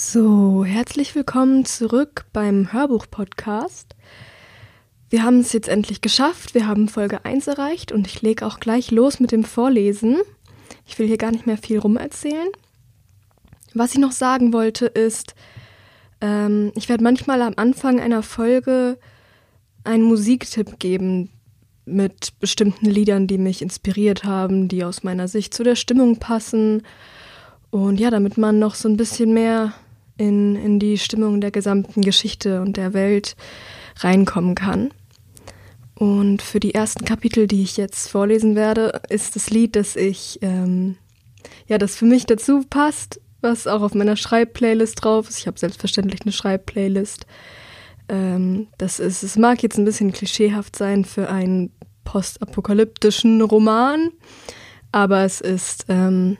So, 0.00 0.64
herzlich 0.64 1.16
willkommen 1.16 1.64
zurück 1.64 2.26
beim 2.32 2.72
Hörbuch-Podcast. 2.72 3.96
Wir 5.10 5.24
haben 5.24 5.40
es 5.40 5.52
jetzt 5.52 5.68
endlich 5.68 6.00
geschafft. 6.00 6.54
Wir 6.54 6.68
haben 6.68 6.86
Folge 6.86 7.24
1 7.24 7.48
erreicht 7.48 7.90
und 7.90 8.06
ich 8.06 8.22
lege 8.22 8.46
auch 8.46 8.60
gleich 8.60 8.92
los 8.92 9.18
mit 9.18 9.32
dem 9.32 9.42
Vorlesen. 9.42 10.18
Ich 10.86 11.00
will 11.00 11.08
hier 11.08 11.18
gar 11.18 11.32
nicht 11.32 11.48
mehr 11.48 11.58
viel 11.58 11.80
rumerzählen. 11.80 12.46
Was 13.74 13.92
ich 13.92 13.98
noch 13.98 14.12
sagen 14.12 14.52
wollte 14.52 14.86
ist, 14.86 15.34
ähm, 16.20 16.70
ich 16.76 16.88
werde 16.88 17.02
manchmal 17.02 17.42
am 17.42 17.54
Anfang 17.56 17.98
einer 17.98 18.22
Folge 18.22 18.98
einen 19.82 20.04
Musiktipp 20.04 20.78
geben 20.78 21.28
mit 21.86 22.38
bestimmten 22.38 22.86
Liedern, 22.86 23.26
die 23.26 23.38
mich 23.38 23.62
inspiriert 23.62 24.22
haben, 24.22 24.68
die 24.68 24.84
aus 24.84 25.02
meiner 25.02 25.26
Sicht 25.26 25.52
zu 25.54 25.64
der 25.64 25.74
Stimmung 25.74 26.20
passen. 26.20 26.84
Und 27.70 27.98
ja, 27.98 28.10
damit 28.10 28.38
man 28.38 28.60
noch 28.60 28.76
so 28.76 28.88
ein 28.88 28.96
bisschen 28.96 29.34
mehr 29.34 29.74
in, 30.18 30.56
in 30.56 30.78
die 30.78 30.98
Stimmung 30.98 31.40
der 31.40 31.50
gesamten 31.50 32.02
Geschichte 32.02 32.60
und 32.60 32.76
der 32.76 32.92
Welt 32.92 33.36
reinkommen 33.96 34.54
kann. 34.54 34.90
Und 35.94 36.42
für 36.42 36.60
die 36.60 36.74
ersten 36.74 37.04
Kapitel, 37.04 37.46
die 37.46 37.62
ich 37.62 37.76
jetzt 37.76 38.08
vorlesen 38.08 38.54
werde, 38.54 39.00
ist 39.08 39.34
das 39.34 39.50
Lied, 39.50 39.74
das 39.74 39.96
ich, 39.96 40.38
ähm, 40.42 40.96
ja, 41.66 41.78
das 41.78 41.96
für 41.96 42.04
mich 42.04 42.26
dazu 42.26 42.62
passt, 42.68 43.20
was 43.40 43.66
auch 43.66 43.82
auf 43.82 43.94
meiner 43.94 44.16
Schreibplaylist 44.16 45.02
drauf 45.02 45.28
ist. 45.28 45.40
Ich 45.40 45.46
habe 45.46 45.58
selbstverständlich 45.58 46.22
eine 46.22 46.32
Schreibplaylist. 46.32 47.26
Ähm, 48.08 48.68
das 48.78 49.00
ist, 49.00 49.22
es 49.22 49.36
mag 49.36 49.62
jetzt 49.62 49.78
ein 49.78 49.84
bisschen 49.84 50.12
klischeehaft 50.12 50.76
sein 50.76 51.04
für 51.04 51.28
einen 51.28 51.72
postapokalyptischen 52.04 53.42
Roman, 53.42 54.10
aber 54.92 55.24
es 55.24 55.40
ist, 55.40 55.86
ähm, 55.88 56.38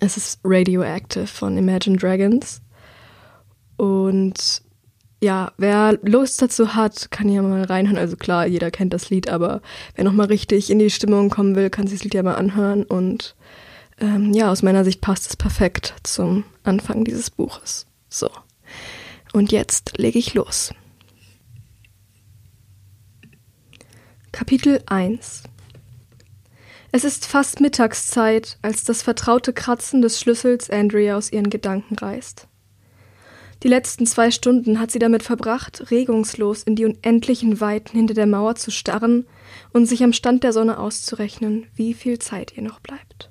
es 0.00 0.16
ist 0.16 0.40
Radioactive 0.44 1.26
von 1.26 1.56
Imagine 1.56 1.96
Dragons. 1.96 2.60
Und 3.76 4.62
ja, 5.20 5.52
wer 5.56 5.98
Lust 6.02 6.40
dazu 6.40 6.74
hat, 6.74 7.10
kann 7.10 7.28
ja 7.28 7.42
mal 7.42 7.64
reinhören. 7.64 7.98
Also 7.98 8.16
klar, 8.16 8.46
jeder 8.46 8.70
kennt 8.70 8.92
das 8.92 9.10
Lied, 9.10 9.28
aber 9.28 9.60
wer 9.94 10.04
nochmal 10.04 10.26
richtig 10.26 10.70
in 10.70 10.78
die 10.78 10.90
Stimmung 10.90 11.30
kommen 11.30 11.56
will, 11.56 11.70
kann 11.70 11.86
sich 11.86 11.98
das 11.98 12.04
Lied 12.04 12.14
ja 12.14 12.22
mal 12.22 12.36
anhören. 12.36 12.84
Und 12.84 13.34
ähm, 14.00 14.32
ja, 14.32 14.50
aus 14.50 14.62
meiner 14.62 14.84
Sicht 14.84 15.00
passt 15.00 15.28
es 15.28 15.36
perfekt 15.36 15.94
zum 16.04 16.44
Anfang 16.62 17.04
dieses 17.04 17.30
Buches. 17.30 17.86
So. 18.08 18.30
Und 19.32 19.50
jetzt 19.50 19.98
lege 19.98 20.18
ich 20.18 20.34
los. 20.34 20.72
Kapitel 24.30 24.82
1 24.86 25.42
Es 26.90 27.04
ist 27.04 27.26
fast 27.26 27.60
Mittagszeit, 27.60 28.56
als 28.62 28.82
das 28.82 29.02
vertraute 29.02 29.52
Kratzen 29.52 30.00
des 30.00 30.18
Schlüssels 30.18 30.70
Andrea 30.70 31.18
aus 31.18 31.30
ihren 31.30 31.50
Gedanken 31.50 31.96
reißt. 31.96 32.48
Die 33.62 33.68
letzten 33.68 34.06
zwei 34.06 34.30
Stunden 34.30 34.80
hat 34.80 34.90
sie 34.90 34.98
damit 34.98 35.22
verbracht, 35.22 35.90
regungslos 35.90 36.62
in 36.62 36.76
die 36.76 36.86
unendlichen 36.86 37.60
Weiten 37.60 37.96
hinter 37.96 38.14
der 38.14 38.26
Mauer 38.26 38.54
zu 38.54 38.70
starren 38.70 39.26
und 39.72 39.84
sich 39.84 40.02
am 40.02 40.14
Stand 40.14 40.44
der 40.44 40.52
Sonne 40.54 40.78
auszurechnen, 40.78 41.66
wie 41.74 41.92
viel 41.92 42.18
Zeit 42.20 42.56
ihr 42.56 42.62
noch 42.62 42.80
bleibt. 42.80 43.28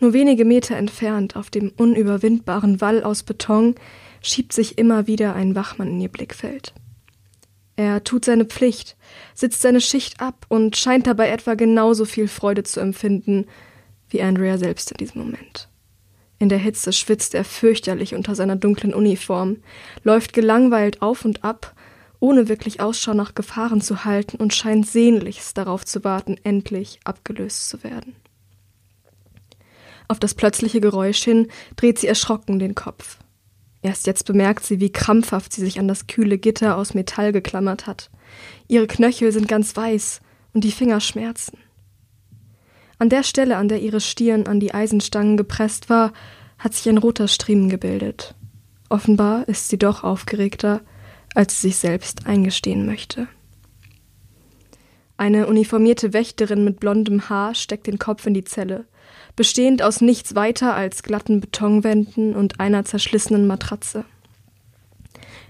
Nur 0.00 0.12
wenige 0.12 0.44
Meter 0.44 0.76
entfernt, 0.76 1.36
auf 1.36 1.50
dem 1.50 1.70
unüberwindbaren 1.76 2.80
Wall 2.80 3.02
aus 3.02 3.24
Beton, 3.24 3.74
schiebt 4.22 4.52
sich 4.52 4.78
immer 4.78 5.06
wieder 5.06 5.34
ein 5.34 5.54
Wachmann 5.54 5.88
in 5.88 6.00
ihr 6.00 6.08
Blickfeld. 6.08 6.72
Er 7.76 8.02
tut 8.04 8.24
seine 8.24 8.46
Pflicht, 8.46 8.96
sitzt 9.34 9.60
seine 9.60 9.82
Schicht 9.82 10.20
ab 10.20 10.46
und 10.48 10.76
scheint 10.76 11.06
dabei 11.06 11.28
etwa 11.28 11.54
genauso 11.54 12.06
viel 12.06 12.26
Freude 12.26 12.62
zu 12.62 12.80
empfinden 12.80 13.46
wie 14.08 14.22
Andrea 14.22 14.56
selbst 14.56 14.90
in 14.90 14.96
diesem 14.96 15.22
Moment. 15.22 15.68
In 16.38 16.48
der 16.48 16.58
Hitze 16.58 16.92
schwitzt 16.92 17.34
er 17.34 17.44
fürchterlich 17.44 18.14
unter 18.14 18.34
seiner 18.34 18.56
dunklen 18.56 18.94
Uniform, 18.94 19.58
läuft 20.04 20.32
gelangweilt 20.32 21.02
auf 21.02 21.24
und 21.24 21.44
ab, 21.44 21.74
ohne 22.20 22.48
wirklich 22.48 22.80
Ausschau 22.80 23.14
nach 23.14 23.34
Gefahren 23.34 23.80
zu 23.80 24.04
halten 24.04 24.36
und 24.36 24.54
scheint 24.54 24.86
sehnlichst 24.86 25.56
darauf 25.56 25.84
zu 25.84 26.04
warten, 26.04 26.36
endlich 26.44 27.00
abgelöst 27.04 27.68
zu 27.68 27.84
werden. 27.84 28.16
Auf 30.08 30.18
das 30.18 30.34
plötzliche 30.34 30.80
Geräusch 30.80 31.22
hin 31.22 31.48
dreht 31.74 31.98
sie 31.98 32.06
erschrocken 32.06 32.58
den 32.58 32.74
Kopf. 32.74 33.18
Erst 33.82 34.06
jetzt 34.06 34.24
bemerkt 34.24 34.64
sie, 34.64 34.80
wie 34.80 34.90
krampfhaft 34.90 35.52
sie 35.52 35.60
sich 35.60 35.78
an 35.78 35.88
das 35.88 36.06
kühle 36.06 36.38
Gitter 36.38 36.76
aus 36.76 36.94
Metall 36.94 37.32
geklammert 37.32 37.86
hat. 37.86 38.10
Ihre 38.68 38.86
Knöchel 38.86 39.32
sind 39.32 39.48
ganz 39.48 39.76
weiß 39.76 40.20
und 40.54 40.64
die 40.64 40.72
Finger 40.72 41.00
schmerzen. 41.00 41.58
An 42.98 43.10
der 43.10 43.22
Stelle, 43.22 43.56
an 43.56 43.68
der 43.68 43.80
ihre 43.82 44.00
Stirn 44.00 44.46
an 44.46 44.58
die 44.58 44.72
Eisenstangen 44.72 45.36
gepresst 45.36 45.90
war, 45.90 46.12
hat 46.58 46.74
sich 46.74 46.88
ein 46.88 46.98
roter 46.98 47.28
Striemen 47.28 47.68
gebildet. 47.68 48.34
Offenbar 48.88 49.46
ist 49.48 49.68
sie 49.68 49.78
doch 49.78 50.02
aufgeregter, 50.02 50.80
als 51.34 51.60
sie 51.60 51.68
sich 51.68 51.76
selbst 51.76 52.26
eingestehen 52.26 52.86
möchte. 52.86 53.28
Eine 55.18 55.46
uniformierte 55.46 56.12
Wächterin 56.12 56.64
mit 56.64 56.80
blondem 56.80 57.28
Haar 57.28 57.54
steckt 57.54 57.86
den 57.86 57.98
Kopf 57.98 58.26
in 58.26 58.34
die 58.34 58.44
Zelle, 58.44 58.86
bestehend 59.36 59.82
aus 59.82 60.00
nichts 60.00 60.34
weiter 60.34 60.74
als 60.74 61.02
glatten 61.02 61.40
Betonwänden 61.40 62.34
und 62.34 62.58
einer 62.58 62.84
zerschlissenen 62.84 63.46
Matratze. 63.46 64.04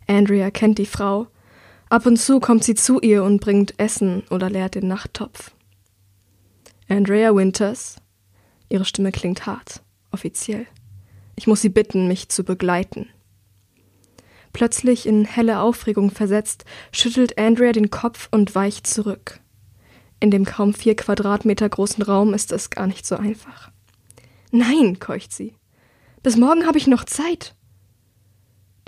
Andrea 0.07 0.51
kennt 0.51 0.79
die 0.79 0.87
Frau. 0.87 1.29
Ab 1.89 2.05
und 2.05 2.17
zu 2.17 2.41
kommt 2.41 2.65
sie 2.65 2.75
zu 2.75 3.01
ihr 3.01 3.23
und 3.23 3.41
bringt 3.41 3.79
Essen 3.79 4.25
oder 4.31 4.51
leert 4.51 4.75
den 4.75 4.89
Nachttopf. 4.89 5.53
Andrea 6.89 7.35
Winters. 7.35 7.97
Ihre 8.69 8.85
Stimme 8.85 9.13
klingt 9.13 9.47
hart, 9.47 9.83
offiziell. 10.11 10.67
Ich 11.37 11.47
muss 11.47 11.61
Sie 11.61 11.69
bitten, 11.69 12.09
mich 12.09 12.29
zu 12.29 12.45
begleiten. 12.45 13.09
Plötzlich 14.53 15.07
in 15.07 15.25
helle 15.25 15.61
Aufregung 15.61 16.11
versetzt, 16.11 16.65
schüttelt 16.91 17.39
Andrea 17.39 17.73
den 17.73 17.91
Kopf 17.91 18.29
und 18.31 18.55
weicht 18.55 18.87
zurück. 18.87 19.41
In 20.19 20.31
dem 20.31 20.45
kaum 20.45 20.73
vier 20.73 20.97
Quadratmeter 20.97 21.69
großen 21.69 22.03
Raum 22.03 22.33
ist 22.33 22.53
es 22.53 22.71
gar 22.71 22.87
nicht 22.87 23.05
so 23.05 23.17
einfach. 23.17 23.71
Nein, 24.51 24.99
keucht 24.99 25.33
sie. 25.33 25.55
Bis 26.23 26.37
morgen 26.37 26.67
habe 26.67 26.79
ich 26.79 26.87
noch 26.87 27.05
Zeit. 27.05 27.55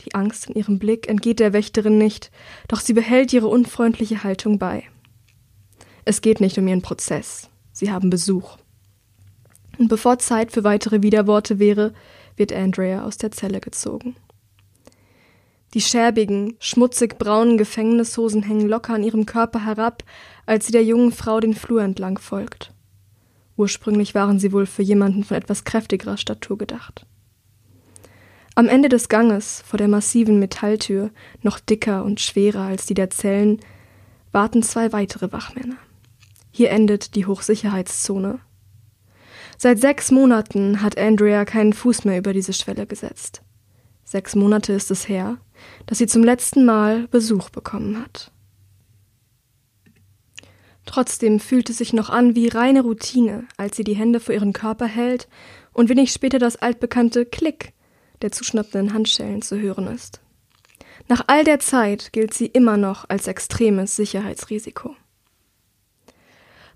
Die 0.00 0.14
Angst 0.14 0.48
in 0.48 0.54
ihrem 0.54 0.78
Blick 0.78 1.08
entgeht 1.08 1.40
der 1.40 1.52
Wächterin 1.52 1.98
nicht, 1.98 2.30
doch 2.68 2.80
sie 2.80 2.92
behält 2.92 3.32
ihre 3.32 3.48
unfreundliche 3.48 4.22
Haltung 4.22 4.58
bei. 4.58 4.84
Es 6.04 6.20
geht 6.20 6.40
nicht 6.40 6.56
um 6.58 6.66
ihren 6.68 6.82
Prozess. 6.82 7.50
Sie 7.72 7.90
haben 7.90 8.10
Besuch. 8.10 8.56
Und 9.78 9.88
bevor 9.88 10.18
Zeit 10.18 10.52
für 10.52 10.64
weitere 10.64 11.02
Widerworte 11.02 11.58
wäre, 11.58 11.92
wird 12.36 12.52
Andrea 12.52 13.04
aus 13.04 13.18
der 13.18 13.30
Zelle 13.30 13.60
gezogen. 13.60 14.16
Die 15.74 15.80
schäbigen, 15.80 16.56
schmutzig 16.60 17.18
braunen 17.18 17.58
Gefängnishosen 17.58 18.42
hängen 18.42 18.68
locker 18.68 18.94
an 18.94 19.02
ihrem 19.02 19.26
Körper 19.26 19.64
herab, 19.64 20.02
als 20.46 20.66
sie 20.66 20.72
der 20.72 20.84
jungen 20.84 21.12
Frau 21.12 21.40
den 21.40 21.54
Flur 21.54 21.82
entlang 21.82 22.18
folgt. 22.18 22.72
Ursprünglich 23.58 24.14
waren 24.14 24.38
sie 24.38 24.52
wohl 24.52 24.66
für 24.66 24.82
jemanden 24.82 25.24
von 25.24 25.36
etwas 25.36 25.64
kräftigerer 25.64 26.16
Statur 26.16 26.56
gedacht. 26.56 27.04
Am 28.54 28.68
Ende 28.68 28.88
des 28.88 29.08
Ganges, 29.08 29.62
vor 29.66 29.78
der 29.78 29.88
massiven 29.88 30.38
Metalltür, 30.38 31.10
noch 31.42 31.58
dicker 31.58 32.04
und 32.04 32.20
schwerer 32.20 32.62
als 32.62 32.86
die 32.86 32.94
der 32.94 33.10
Zellen, 33.10 33.58
warten 34.30 34.62
zwei 34.62 34.92
weitere 34.92 35.32
Wachmänner. 35.32 35.76
Hier 36.52 36.70
endet 36.70 37.16
die 37.16 37.26
Hochsicherheitszone. 37.26 38.38
Seit 39.56 39.80
sechs 39.80 40.12
Monaten 40.12 40.80
hat 40.80 40.96
Andrea 40.96 41.44
keinen 41.44 41.72
Fuß 41.72 42.04
mehr 42.04 42.18
über 42.18 42.32
diese 42.32 42.52
Schwelle 42.52 42.86
gesetzt. 42.86 43.42
Sechs 44.04 44.36
Monate 44.36 44.72
ist 44.72 44.92
es 44.92 45.08
her, 45.08 45.38
dass 45.86 45.98
sie 45.98 46.06
zum 46.06 46.22
letzten 46.22 46.64
Mal 46.64 47.08
Besuch 47.08 47.50
bekommen 47.50 48.00
hat. 48.00 48.30
Trotzdem 50.88 51.38
fühlt 51.38 51.68
es 51.68 51.76
sich 51.76 51.92
noch 51.92 52.08
an 52.08 52.34
wie 52.34 52.48
reine 52.48 52.80
Routine, 52.80 53.46
als 53.58 53.76
sie 53.76 53.84
die 53.84 53.94
Hände 53.94 54.20
vor 54.20 54.34
ihren 54.34 54.54
Körper 54.54 54.86
hält 54.86 55.28
und 55.74 55.90
wenig 55.90 56.12
später 56.12 56.38
das 56.38 56.56
altbekannte 56.56 57.26
Klick 57.26 57.74
der 58.22 58.32
zuschnappenden 58.32 58.94
Handschellen 58.94 59.42
zu 59.42 59.60
hören 59.60 59.86
ist. 59.86 60.22
Nach 61.06 61.24
all 61.26 61.44
der 61.44 61.60
Zeit 61.60 62.14
gilt 62.14 62.32
sie 62.32 62.46
immer 62.46 62.78
noch 62.78 63.04
als 63.06 63.26
extremes 63.26 63.96
Sicherheitsrisiko. 63.96 64.96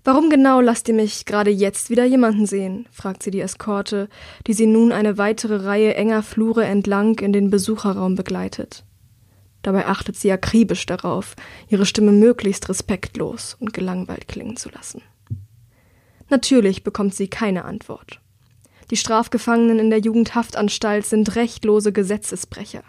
Warum 0.03 0.29
genau 0.29 0.61
lasst 0.61 0.87
ihr 0.89 0.93
mich 0.93 1.25
gerade 1.25 1.49
jetzt 1.49 1.89
wieder 1.89 2.05
jemanden 2.05 2.45
sehen? 2.45 2.87
fragt 2.91 3.23
sie 3.23 3.31
die 3.31 3.41
Eskorte, 3.41 4.09
die 4.45 4.53
sie 4.53 4.67
nun 4.67 4.91
eine 4.91 5.17
weitere 5.17 5.65
Reihe 5.65 5.95
enger 5.95 6.21
Flure 6.21 6.65
entlang 6.65 7.17
in 7.17 7.33
den 7.33 7.49
Besucherraum 7.49 8.13
begleitet. 8.13 8.83
Dabei 9.63 9.87
achtet 9.87 10.17
sie 10.17 10.31
akribisch 10.31 10.85
darauf, 10.85 11.35
ihre 11.69 11.85
Stimme 11.85 12.11
möglichst 12.11 12.69
respektlos 12.69 13.55
und 13.59 13.73
gelangweilt 13.73 14.27
klingen 14.27 14.57
zu 14.57 14.69
lassen. 14.69 15.01
Natürlich 16.29 16.83
bekommt 16.83 17.15
sie 17.15 17.27
keine 17.27 17.65
Antwort. 17.65 18.19
Die 18.91 18.97
Strafgefangenen 18.97 19.79
in 19.79 19.89
der 19.89 19.99
Jugendhaftanstalt 19.99 21.05
sind 21.05 21.35
rechtlose 21.35 21.91
Gesetzesbrecher. 21.91 22.83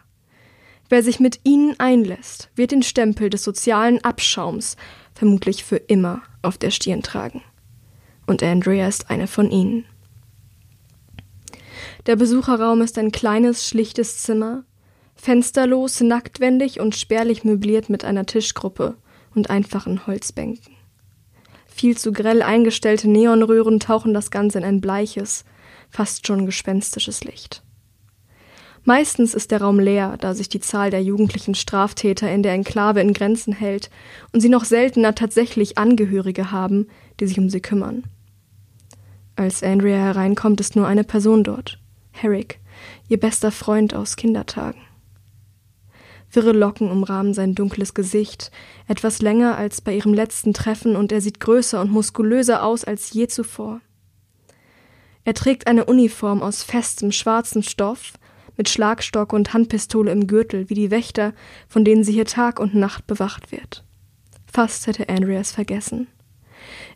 Wer 0.88 1.02
sich 1.02 1.20
mit 1.20 1.40
ihnen 1.44 1.78
einlässt, 1.78 2.50
wird 2.56 2.72
den 2.72 2.82
Stempel 2.82 3.30
des 3.30 3.44
sozialen 3.44 4.02
Abschaums 4.04 4.76
vermutlich 5.14 5.64
für 5.64 5.76
immer 5.76 6.22
auf 6.42 6.58
der 6.58 6.70
Stirn 6.70 7.02
tragen. 7.02 7.42
Und 8.26 8.42
Andrea 8.42 8.88
ist 8.88 9.10
eine 9.10 9.26
von 9.26 9.50
ihnen. 9.50 9.84
Der 12.06 12.16
Besucherraum 12.16 12.82
ist 12.82 12.98
ein 12.98 13.12
kleines, 13.12 13.66
schlichtes 13.66 14.18
Zimmer, 14.18 14.64
fensterlos, 15.24 16.02
nacktwendig 16.02 16.80
und 16.80 16.94
spärlich 16.94 17.44
möbliert 17.44 17.88
mit 17.88 18.04
einer 18.04 18.26
Tischgruppe 18.26 18.94
und 19.34 19.48
einfachen 19.48 20.06
Holzbänken. 20.06 20.74
Viel 21.66 21.96
zu 21.96 22.12
grell 22.12 22.42
eingestellte 22.42 23.08
Neonröhren 23.08 23.80
tauchen 23.80 24.12
das 24.12 24.30
Ganze 24.30 24.58
in 24.58 24.64
ein 24.64 24.82
bleiches, 24.82 25.46
fast 25.88 26.26
schon 26.26 26.44
gespenstisches 26.44 27.24
Licht. 27.24 27.62
Meistens 28.84 29.32
ist 29.32 29.50
der 29.50 29.62
Raum 29.62 29.80
leer, 29.80 30.18
da 30.20 30.34
sich 30.34 30.50
die 30.50 30.60
Zahl 30.60 30.90
der 30.90 31.02
jugendlichen 31.02 31.54
Straftäter 31.54 32.30
in 32.30 32.42
der 32.42 32.52
Enklave 32.52 33.00
in 33.00 33.14
Grenzen 33.14 33.54
hält 33.54 33.88
und 34.32 34.40
sie 34.40 34.50
noch 34.50 34.64
seltener 34.64 35.14
tatsächlich 35.14 35.78
Angehörige 35.78 36.50
haben, 36.50 36.88
die 37.18 37.26
sich 37.26 37.38
um 37.38 37.48
sie 37.48 37.62
kümmern. 37.62 38.04
Als 39.36 39.62
Andrea 39.62 39.96
hereinkommt, 39.96 40.60
ist 40.60 40.76
nur 40.76 40.86
eine 40.86 41.02
Person 41.02 41.44
dort. 41.44 41.78
Herrick, 42.10 42.60
ihr 43.08 43.18
bester 43.18 43.50
Freund 43.50 43.94
aus 43.94 44.16
Kindertagen. 44.16 44.82
Wirre 46.34 46.52
Locken 46.52 46.90
umrahmen 46.90 47.34
sein 47.34 47.54
dunkles 47.54 47.94
Gesicht, 47.94 48.50
etwas 48.88 49.22
länger 49.22 49.56
als 49.56 49.80
bei 49.80 49.94
ihrem 49.94 50.14
letzten 50.14 50.52
Treffen, 50.54 50.96
und 50.96 51.12
er 51.12 51.20
sieht 51.20 51.40
größer 51.40 51.80
und 51.80 51.92
muskulöser 51.92 52.64
aus 52.64 52.84
als 52.84 53.12
je 53.12 53.26
zuvor. 53.26 53.80
Er 55.24 55.34
trägt 55.34 55.66
eine 55.66 55.86
Uniform 55.86 56.42
aus 56.42 56.62
festem 56.62 57.12
schwarzem 57.12 57.62
Stoff, 57.62 58.12
mit 58.56 58.68
Schlagstock 58.68 59.32
und 59.32 59.52
Handpistole 59.52 60.12
im 60.12 60.26
Gürtel, 60.26 60.68
wie 60.70 60.74
die 60.74 60.90
Wächter, 60.90 61.32
von 61.68 61.84
denen 61.84 62.04
sie 62.04 62.12
hier 62.12 62.26
Tag 62.26 62.60
und 62.60 62.74
Nacht 62.74 63.06
bewacht 63.06 63.50
wird. 63.50 63.84
Fast 64.46 64.86
hätte 64.86 65.08
Andrea 65.08 65.40
es 65.40 65.50
vergessen. 65.50 66.06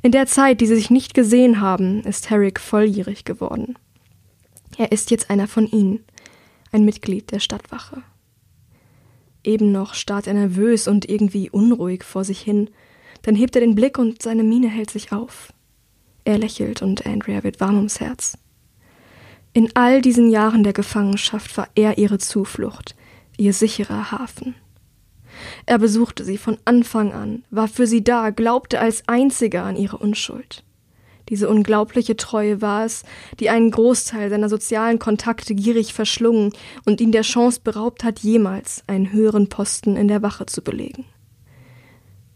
In 0.03 0.13
der 0.13 0.27
Zeit, 0.27 0.61
die 0.61 0.67
sie 0.67 0.77
sich 0.77 0.91
nicht 0.91 1.15
gesehen 1.15 1.61
haben, 1.61 2.03
ist 2.05 2.31
Herrick 2.31 2.61
volljährig 2.61 3.25
geworden. 3.25 3.77
Er 4.77 4.93
ist 4.93 5.11
jetzt 5.11 5.31
einer 5.31 5.49
von 5.49 5.67
ihnen, 5.67 6.05
ein 6.71 6.85
Mitglied 6.85 7.33
der 7.33 7.41
Stadtwache. 7.41 8.03
Eben 9.45 9.73
noch 9.73 9.95
starrt 9.95 10.27
er 10.27 10.35
nervös 10.35 10.89
und 10.89 11.09
irgendwie 11.09 11.51
unruhig 11.51 12.05
vor 12.05 12.25
sich 12.25 12.41
hin, 12.41 12.71
dann 13.23 13.35
hebt 13.35 13.55
er 13.57 13.61
den 13.61 13.75
Blick 13.75 13.99
und 13.99 14.23
seine 14.23 14.43
Miene 14.43 14.69
hält 14.69 14.91
sich 14.91 15.13
auf. 15.13 15.53
Er 16.25 16.39
lächelt 16.39 16.83
und 16.83 17.07
Andrea 17.07 17.43
wird 17.43 17.61
warm 17.61 17.77
ums 17.77 18.01
Herz. 18.01 18.39
In 19.53 19.75
all 19.75 20.03
diesen 20.03 20.31
Jahren 20.31 20.63
der 20.63 20.73
Gefangenschaft 20.73 21.57
war 21.57 21.69
er 21.75 21.99
ihre 21.99 22.19
Zuflucht, 22.19 22.95
ihr 23.37 23.53
sicherer 23.53 24.13
Hafen. 24.13 24.55
Er 25.67 25.79
besuchte 25.79 26.25
sie 26.25 26.39
von 26.39 26.59
Anfang 26.65 27.13
an, 27.13 27.45
war 27.51 27.69
für 27.69 27.87
sie 27.87 28.05
da, 28.05 28.31
glaubte 28.31 28.81
als 28.81 29.07
einziger 29.09 29.65
an 29.65 29.77
ihre 29.77 29.99
Unschuld. 29.99 30.65
Diese 31.29 31.49
unglaubliche 31.49 32.17
Treue 32.17 32.63
war 32.63 32.85
es, 32.85 33.05
die 33.39 33.51
einen 33.51 33.71
Großteil 33.71 34.31
seiner 34.31 34.49
sozialen 34.49 34.99
Kontakte 34.99 35.55
gierig 35.55 35.93
verschlungen 35.93 36.53
und 36.87 37.01
ihn 37.01 37.13
der 37.13 37.23
Chance 37.23 37.61
beraubt 37.63 38.03
hat, 38.03 38.21
jemals 38.21 38.83
einen 38.87 39.13
höheren 39.13 39.49
Posten 39.49 39.97
in 39.97 40.09
der 40.09 40.23
Wache 40.23 40.47
zu 40.47 40.63
belegen. 40.63 41.05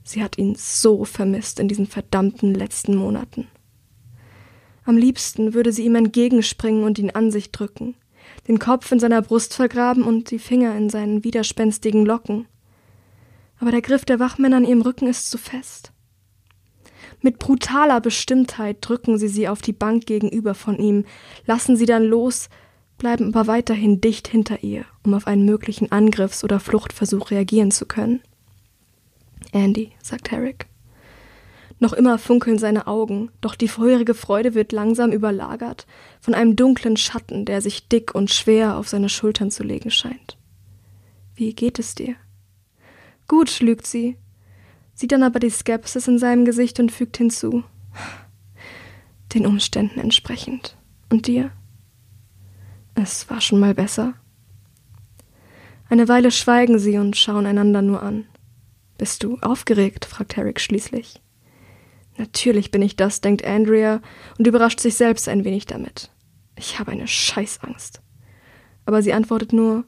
Sie 0.05 0.23
hat 0.23 0.37
ihn 0.37 0.55
so 0.57 1.05
vermisst 1.05 1.61
in 1.61 1.69
diesen 1.69 1.87
verdammten 1.87 2.55
letzten 2.55 2.97
Monaten. 2.97 3.49
Am 4.85 4.97
liebsten 4.97 5.55
würde 5.55 5.73
sie 5.73 5.85
ihm 5.85 5.95
entgegenspringen 5.95 6.83
und 6.83 6.99
ihn 6.99 7.11
an 7.11 7.31
sich 7.31 7.53
drücken, 7.53 7.95
den 8.49 8.59
Kopf 8.59 8.91
in 8.91 8.99
seiner 8.99 9.23
Brust 9.23 9.55
vergraben 9.55 10.03
und 10.03 10.31
die 10.31 10.41
Finger 10.41 10.77
in 10.77 10.91
seinen 10.91 11.25
widerspenstigen 11.25 12.05
Locken. 12.05 12.47
Aber 13.59 13.71
der 13.71 13.83
Griff 13.83 14.05
der 14.05 14.19
Wachmänner 14.19 14.57
an 14.57 14.65
ihrem 14.65 14.83
Rücken 14.83 15.07
ist 15.07 15.31
zu 15.31 15.39
fest. 15.39 15.92
Mit 17.23 17.39
brutaler 17.39 18.01
Bestimmtheit 18.01 18.79
drücken 18.81 19.17
sie 19.17 19.29
sie 19.29 19.49
auf 19.49 19.63
die 19.63 19.73
Bank 19.73 20.07
gegenüber 20.07 20.55
von 20.55 20.77
ihm, 20.79 21.05
lassen 21.47 21.77
sie 21.77 21.87
dann 21.87 22.05
los, 22.05 22.49
bleiben 22.99 23.35
aber 23.35 23.47
weiterhin 23.47 24.01
dicht 24.01 24.27
hinter 24.27 24.63
ihr, 24.65 24.85
um 25.05 25.15
auf 25.15 25.29
einen 25.29 25.45
möglichen 25.45 25.93
Angriffs- 25.93 26.43
oder 26.43 26.59
Fluchtversuch 26.59 27.31
reagieren 27.31 27.71
zu 27.71 27.87
können. 27.87 28.21
Andy, 29.53 29.93
sagt 30.03 30.33
Herrick. 30.33 30.67
Noch 31.79 31.93
immer 31.93 32.19
funkeln 32.19 32.59
seine 32.59 32.87
Augen, 32.87 33.31
doch 33.41 33.57
die 33.57 33.67
feurige 33.67 34.15
Freude 34.15 34.55
wird 34.55 34.71
langsam 34.71 35.11
überlagert 35.11 35.87
von 36.21 36.35
einem 36.35 36.55
dunklen 36.55 36.97
Schatten, 36.97 37.45
der 37.45 37.61
sich 37.61 37.89
dick 37.89 38.15
und 38.15 38.31
schwer 38.31 38.77
auf 38.77 38.89
seine 38.89 39.09
Schultern 39.09 39.51
zu 39.51 39.65
legen 39.65 39.91
scheint. 39.91 40.39
Wie 41.35 41.55
geht 41.55 41.79
es 41.79 41.95
dir? 41.95 42.15
Gut, 43.27 43.61
lügt 43.61 43.87
sie, 43.87 44.17
sieht 45.03 45.11
dann 45.11 45.25
aber 45.25 45.41
die 45.41 45.51
Skepsis 45.51 46.07
in 46.07 46.21
seinem 46.21 46.45
Gesicht 46.45 46.79
und 46.79 46.93
fügt 46.93 47.17
hinzu. 47.17 47.65
Den 49.35 49.47
Umständen 49.47 49.99
entsprechend. 49.99 50.77
Und 51.11 51.27
dir? 51.27 51.51
Es 52.95 53.29
war 53.29 53.41
schon 53.41 53.59
mal 53.59 53.75
besser. 53.75 54.15
Eine 55.89 56.07
Weile 56.07 56.31
schweigen 56.31 56.79
sie 56.79 56.99
und 56.99 57.17
schauen 57.17 57.47
einander 57.47 57.83
nur 57.83 58.01
an. 58.01 58.27
Bist 58.97 59.25
du 59.25 59.39
aufgeregt? 59.41 60.05
fragt 60.05 60.37
Herrick 60.37 60.61
schließlich. 60.61 61.21
Natürlich 62.17 62.71
bin 62.71 62.83
ich 62.83 62.95
das, 62.95 63.21
denkt 63.21 63.45
Andrea 63.45 64.01
und 64.39 64.47
überrascht 64.47 64.79
sich 64.79 64.95
selbst 64.95 65.29
ein 65.29 65.45
wenig 65.45 65.67
damit. 65.67 66.13
Ich 66.55 66.79
habe 66.79 66.93
eine 66.93 67.09
Scheißangst. 67.09 68.01
Aber 68.87 69.03
sie 69.03 69.13
antwortet 69.13 69.53
nur, 69.53 69.83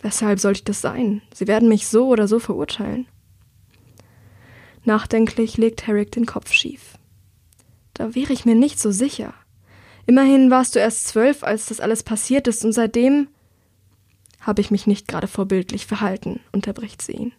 weshalb 0.00 0.40
sollte 0.40 0.60
ich 0.60 0.64
das 0.64 0.80
sein? 0.80 1.20
Sie 1.34 1.46
werden 1.46 1.68
mich 1.68 1.86
so 1.86 2.08
oder 2.08 2.26
so 2.26 2.38
verurteilen. 2.38 3.06
Nachdenklich 4.86 5.56
legt 5.58 5.86
Herrick 5.86 6.12
den 6.12 6.26
Kopf 6.26 6.52
schief. 6.52 6.98
Da 7.94 8.14
wäre 8.14 8.32
ich 8.32 8.44
mir 8.44 8.54
nicht 8.54 8.80
so 8.80 8.90
sicher. 8.90 9.34
Immerhin 10.06 10.50
warst 10.50 10.74
du 10.74 10.78
erst 10.78 11.08
zwölf, 11.08 11.42
als 11.42 11.66
das 11.66 11.80
alles 11.80 12.02
passiert 12.02 12.46
ist, 12.46 12.64
und 12.64 12.72
seitdem 12.72 13.28
habe 14.40 14.60
ich 14.60 14.70
mich 14.70 14.86
nicht 14.86 15.08
gerade 15.08 15.26
vorbildlich 15.26 15.86
verhalten, 15.86 16.40
unterbricht 16.52 17.02
sie 17.02 17.12
ihn. 17.12 17.32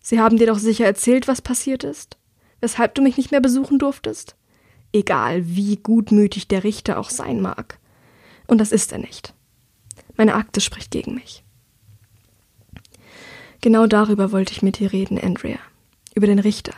Sie 0.00 0.20
haben 0.20 0.38
dir 0.38 0.46
doch 0.46 0.58
sicher 0.58 0.86
erzählt, 0.86 1.26
was 1.28 1.42
passiert 1.42 1.82
ist? 1.84 2.16
weshalb 2.60 2.94
du 2.94 3.02
mich 3.02 3.16
nicht 3.16 3.30
mehr 3.30 3.40
besuchen 3.40 3.78
durftest? 3.78 4.36
Egal, 4.92 5.46
wie 5.46 5.76
gutmütig 5.76 6.48
der 6.48 6.64
Richter 6.64 6.98
auch 6.98 7.10
sein 7.10 7.40
mag. 7.40 7.78
Und 8.46 8.58
das 8.58 8.72
ist 8.72 8.92
er 8.92 8.98
nicht. 8.98 9.34
Meine 10.16 10.34
Akte 10.34 10.60
spricht 10.60 10.90
gegen 10.90 11.14
mich. 11.14 11.44
Genau 13.60 13.86
darüber 13.86 14.32
wollte 14.32 14.52
ich 14.52 14.62
mit 14.62 14.78
dir 14.78 14.92
reden, 14.92 15.18
Andrea. 15.18 15.58
Über 16.18 16.26
den 16.26 16.40
Richter. 16.40 16.72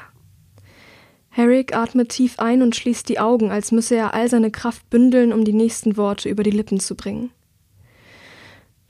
Herrick 1.30 1.74
atmet 1.74 2.10
tief 2.10 2.38
ein 2.40 2.60
und 2.60 2.76
schließt 2.76 3.08
die 3.08 3.18
Augen, 3.18 3.50
als 3.50 3.72
müsse 3.72 3.96
er 3.96 4.12
all 4.12 4.28
seine 4.28 4.50
Kraft 4.50 4.90
bündeln, 4.90 5.32
um 5.32 5.46
die 5.46 5.54
nächsten 5.54 5.96
Worte 5.96 6.28
über 6.28 6.42
die 6.42 6.50
Lippen 6.50 6.78
zu 6.78 6.94
bringen. 6.94 7.30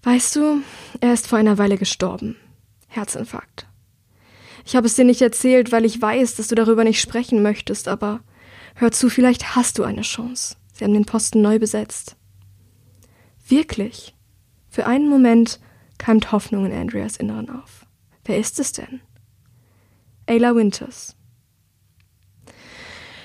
Weißt 0.02 0.34
du, 0.34 0.60
er 1.00 1.12
ist 1.12 1.28
vor 1.28 1.38
einer 1.38 1.56
Weile 1.56 1.78
gestorben. 1.78 2.34
Herzinfarkt. 2.88 3.68
Ich 4.66 4.74
habe 4.74 4.88
es 4.88 4.96
dir 4.96 5.04
nicht 5.04 5.22
erzählt, 5.22 5.70
weil 5.70 5.84
ich 5.84 6.02
weiß, 6.02 6.34
dass 6.34 6.48
du 6.48 6.56
darüber 6.56 6.82
nicht 6.82 7.00
sprechen 7.00 7.42
möchtest, 7.42 7.86
aber 7.86 8.18
hör 8.74 8.90
zu, 8.90 9.08
vielleicht 9.08 9.54
hast 9.54 9.78
du 9.78 9.84
eine 9.84 10.02
Chance. 10.02 10.56
Sie 10.72 10.82
haben 10.82 10.94
den 10.94 11.06
Posten 11.06 11.42
neu 11.42 11.60
besetzt. 11.60 12.16
Wirklich? 13.46 14.16
Für 14.68 14.84
einen 14.84 15.08
Moment 15.08 15.60
keimt 15.98 16.32
Hoffnung 16.32 16.66
in 16.66 16.72
Andreas 16.72 17.18
Inneren 17.18 17.50
auf. 17.50 17.86
Wer 18.24 18.38
ist 18.38 18.58
es 18.58 18.72
denn? 18.72 19.00
Ayla 20.26 20.54
Winters. 20.54 21.16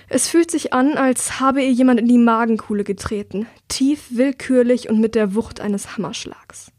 Es 0.07 0.27
fühlt 0.27 0.51
sich 0.51 0.73
an, 0.73 0.97
als 0.97 1.39
habe 1.39 1.61
ihr 1.61 1.71
jemand 1.71 1.99
in 1.99 2.07
die 2.07 2.17
Magenkuhle 2.17 2.83
getreten, 2.83 3.47
tief, 3.67 4.09
willkürlich 4.11 4.89
und 4.89 4.99
mit 4.99 5.15
der 5.15 5.33
Wucht 5.33 5.59
eines 5.59 5.97
Hammerschlags. 5.97 6.71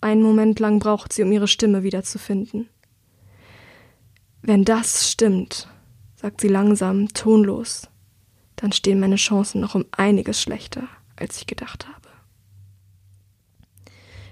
Einen 0.00 0.22
Moment 0.22 0.58
lang 0.58 0.78
braucht 0.78 1.12
sie, 1.12 1.22
um 1.22 1.32
ihre 1.32 1.48
Stimme 1.48 1.82
wiederzufinden. 1.82 2.68
Wenn 4.42 4.64
das 4.64 5.10
stimmt, 5.10 5.68
sagt 6.14 6.40
sie 6.40 6.48
langsam, 6.48 7.08
tonlos, 7.08 7.88
dann 8.56 8.72
stehen 8.72 9.00
meine 9.00 9.16
Chancen 9.16 9.60
noch 9.60 9.74
um 9.74 9.84
einiges 9.90 10.40
schlechter, 10.40 10.88
als 11.16 11.38
ich 11.38 11.46
gedacht 11.46 11.86
habe. 11.86 12.08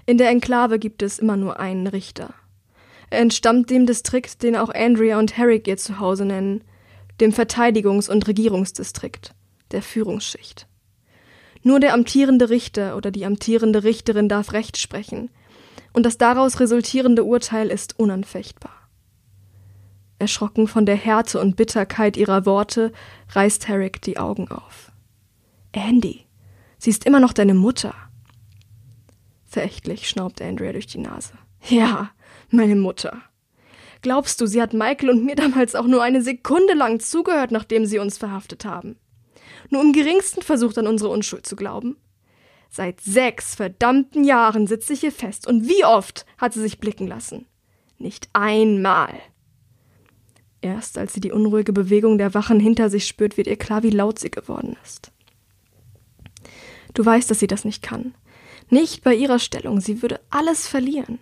In 0.07 0.17
der 0.17 0.29
Enklave 0.29 0.79
gibt 0.79 1.01
es 1.01 1.19
immer 1.19 1.35
nur 1.35 1.59
einen 1.59 1.87
Richter. 1.87 2.33
Entstammt 3.15 3.69
dem 3.69 3.85
Distrikt, 3.85 4.43
den 4.43 4.55
auch 4.55 4.69
Andrea 4.69 5.17
und 5.19 5.37
Herrick 5.37 5.67
ihr 5.67 5.77
Zuhause 5.77 6.25
nennen, 6.25 6.63
dem 7.19 7.31
Verteidigungs- 7.31 8.09
und 8.09 8.27
Regierungsdistrikt, 8.27 9.33
der 9.71 9.81
Führungsschicht. 9.81 10.67
Nur 11.63 11.79
der 11.79 11.93
amtierende 11.93 12.49
Richter 12.49 12.95
oder 12.95 13.11
die 13.11 13.25
amtierende 13.25 13.83
Richterin 13.83 14.29
darf 14.29 14.53
Recht 14.53 14.77
sprechen, 14.77 15.29
und 15.93 16.05
das 16.05 16.17
daraus 16.17 16.59
resultierende 16.59 17.23
Urteil 17.23 17.69
ist 17.69 17.97
unanfechtbar. 17.97 18.75
Erschrocken 20.19 20.67
von 20.67 20.85
der 20.85 20.95
Härte 20.95 21.39
und 21.39 21.55
Bitterkeit 21.55 22.17
ihrer 22.17 22.45
Worte, 22.45 22.91
reißt 23.29 23.67
Herrick 23.67 24.01
die 24.01 24.17
Augen 24.17 24.49
auf. 24.49 24.91
Andy, 25.71 26.25
sie 26.77 26.89
ist 26.89 27.05
immer 27.05 27.19
noch 27.19 27.33
deine 27.33 27.53
Mutter. 27.53 27.93
Verächtlich 29.45 30.07
schnaubt 30.09 30.41
Andrea 30.41 30.73
durch 30.73 30.87
die 30.87 30.99
Nase. 30.99 31.33
Ja, 31.67 32.11
meine 32.55 32.75
Mutter. 32.75 33.21
Glaubst 34.01 34.39
du, 34.39 34.45
sie 34.45 34.61
hat 34.61 34.73
Michael 34.73 35.09
und 35.09 35.25
mir 35.25 35.35
damals 35.35 35.75
auch 35.75 35.87
nur 35.87 36.03
eine 36.03 36.21
Sekunde 36.21 36.73
lang 36.73 36.99
zugehört, 36.99 37.51
nachdem 37.51 37.85
sie 37.85 37.99
uns 37.99 38.17
verhaftet 38.17 38.65
haben? 38.65 38.97
Nur 39.69 39.81
im 39.81 39.93
geringsten 39.93 40.41
versucht 40.41 40.77
an 40.77 40.87
unsere 40.87 41.09
Unschuld 41.09 41.45
zu 41.45 41.55
glauben? 41.55 41.97
Seit 42.69 43.01
sechs 43.01 43.55
verdammten 43.55 44.23
Jahren 44.23 44.67
sitze 44.67 44.93
ich 44.93 44.99
hier 44.99 45.11
fest, 45.11 45.47
und 45.47 45.67
wie 45.67 45.85
oft 45.85 46.25
hat 46.37 46.53
sie 46.53 46.61
sich 46.61 46.79
blicken 46.79 47.07
lassen? 47.07 47.47
Nicht 47.97 48.29
einmal. 48.33 49.13
Erst 50.61 50.97
als 50.97 51.13
sie 51.13 51.21
die 51.21 51.31
unruhige 51.31 51.73
Bewegung 51.73 52.17
der 52.17 52.33
Wachen 52.33 52.59
hinter 52.59 52.89
sich 52.89 53.07
spürt, 53.07 53.37
wird 53.37 53.47
ihr 53.47 53.55
klar, 53.55 53.83
wie 53.83 53.91
laut 53.91 54.19
sie 54.19 54.31
geworden 54.31 54.77
ist. 54.83 55.11
Du 56.93 57.05
weißt, 57.05 57.29
dass 57.29 57.39
sie 57.39 57.47
das 57.47 57.65
nicht 57.65 57.83
kann. 57.83 58.15
Nicht 58.69 59.03
bei 59.03 59.13
ihrer 59.13 59.39
Stellung, 59.39 59.79
sie 59.79 60.01
würde 60.01 60.19
alles 60.29 60.67
verlieren. 60.67 61.19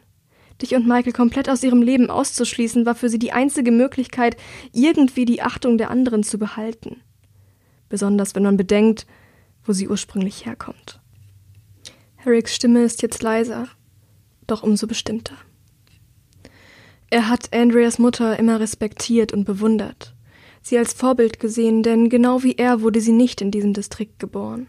Dich 0.62 0.76
und 0.76 0.88
Michael 0.88 1.14
komplett 1.14 1.50
aus 1.50 1.64
ihrem 1.64 1.82
Leben 1.82 2.10
auszuschließen, 2.10 2.86
war 2.86 2.96
für 2.96 3.10
sie 3.10 3.20
die 3.20 3.32
einzige 3.32 3.72
Möglichkeit, 3.72 4.38
irgendwie 4.72 5.26
die 5.26 5.42
Achtung 5.42 5.78
der 5.78 5.90
anderen 5.90 6.24
zu 6.24 6.38
behalten. 6.38 7.02
Besonders 7.90 8.36
wenn 8.36 8.44
man 8.44 8.58
bedenkt, 8.58 9.06
wo 9.66 9.74
sie 9.74 9.88
ursprünglich 9.88 10.46
herkommt. 10.46 11.00
Harrys 12.24 12.54
Stimme 12.54 12.84
ist 12.84 13.02
jetzt 13.02 13.22
leiser, 13.22 13.68
doch 14.48 14.64
umso 14.64 14.88
bestimmter. 14.88 15.36
Er 17.10 17.30
hat 17.30 17.54
Andreas 17.54 18.00
Mutter 18.00 18.40
immer 18.40 18.60
respektiert 18.60 19.34
und 19.34 19.44
bewundert, 19.44 20.16
sie 20.62 20.78
als 20.78 20.94
Vorbild 20.94 21.40
gesehen, 21.40 21.84
denn 21.84 22.10
genau 22.10 22.44
wie 22.44 22.56
er 22.56 22.82
wurde 22.82 23.02
sie 23.02 23.12
nicht 23.12 23.42
in 23.42 23.52
diesem 23.52 23.74
Distrikt 23.74 24.20
geboren. 24.20 24.68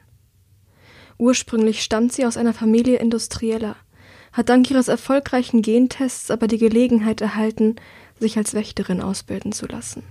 Ursprünglich 1.16 1.82
stammt 1.82 2.12
sie 2.12 2.26
aus 2.26 2.36
einer 2.36 2.52
Familie 2.52 2.98
Industrieller, 2.98 3.76
hat 4.34 4.50
dank 4.50 4.70
ihres 4.70 4.88
erfolgreichen 4.88 5.62
Gentests 5.62 6.30
aber 6.30 6.46
die 6.46 6.58
Gelegenheit 6.58 7.22
erhalten, 7.22 7.76
sich 8.20 8.36
als 8.36 8.52
Wächterin 8.52 9.00
ausbilden 9.00 9.52
zu 9.52 9.64
lassen. 9.66 10.02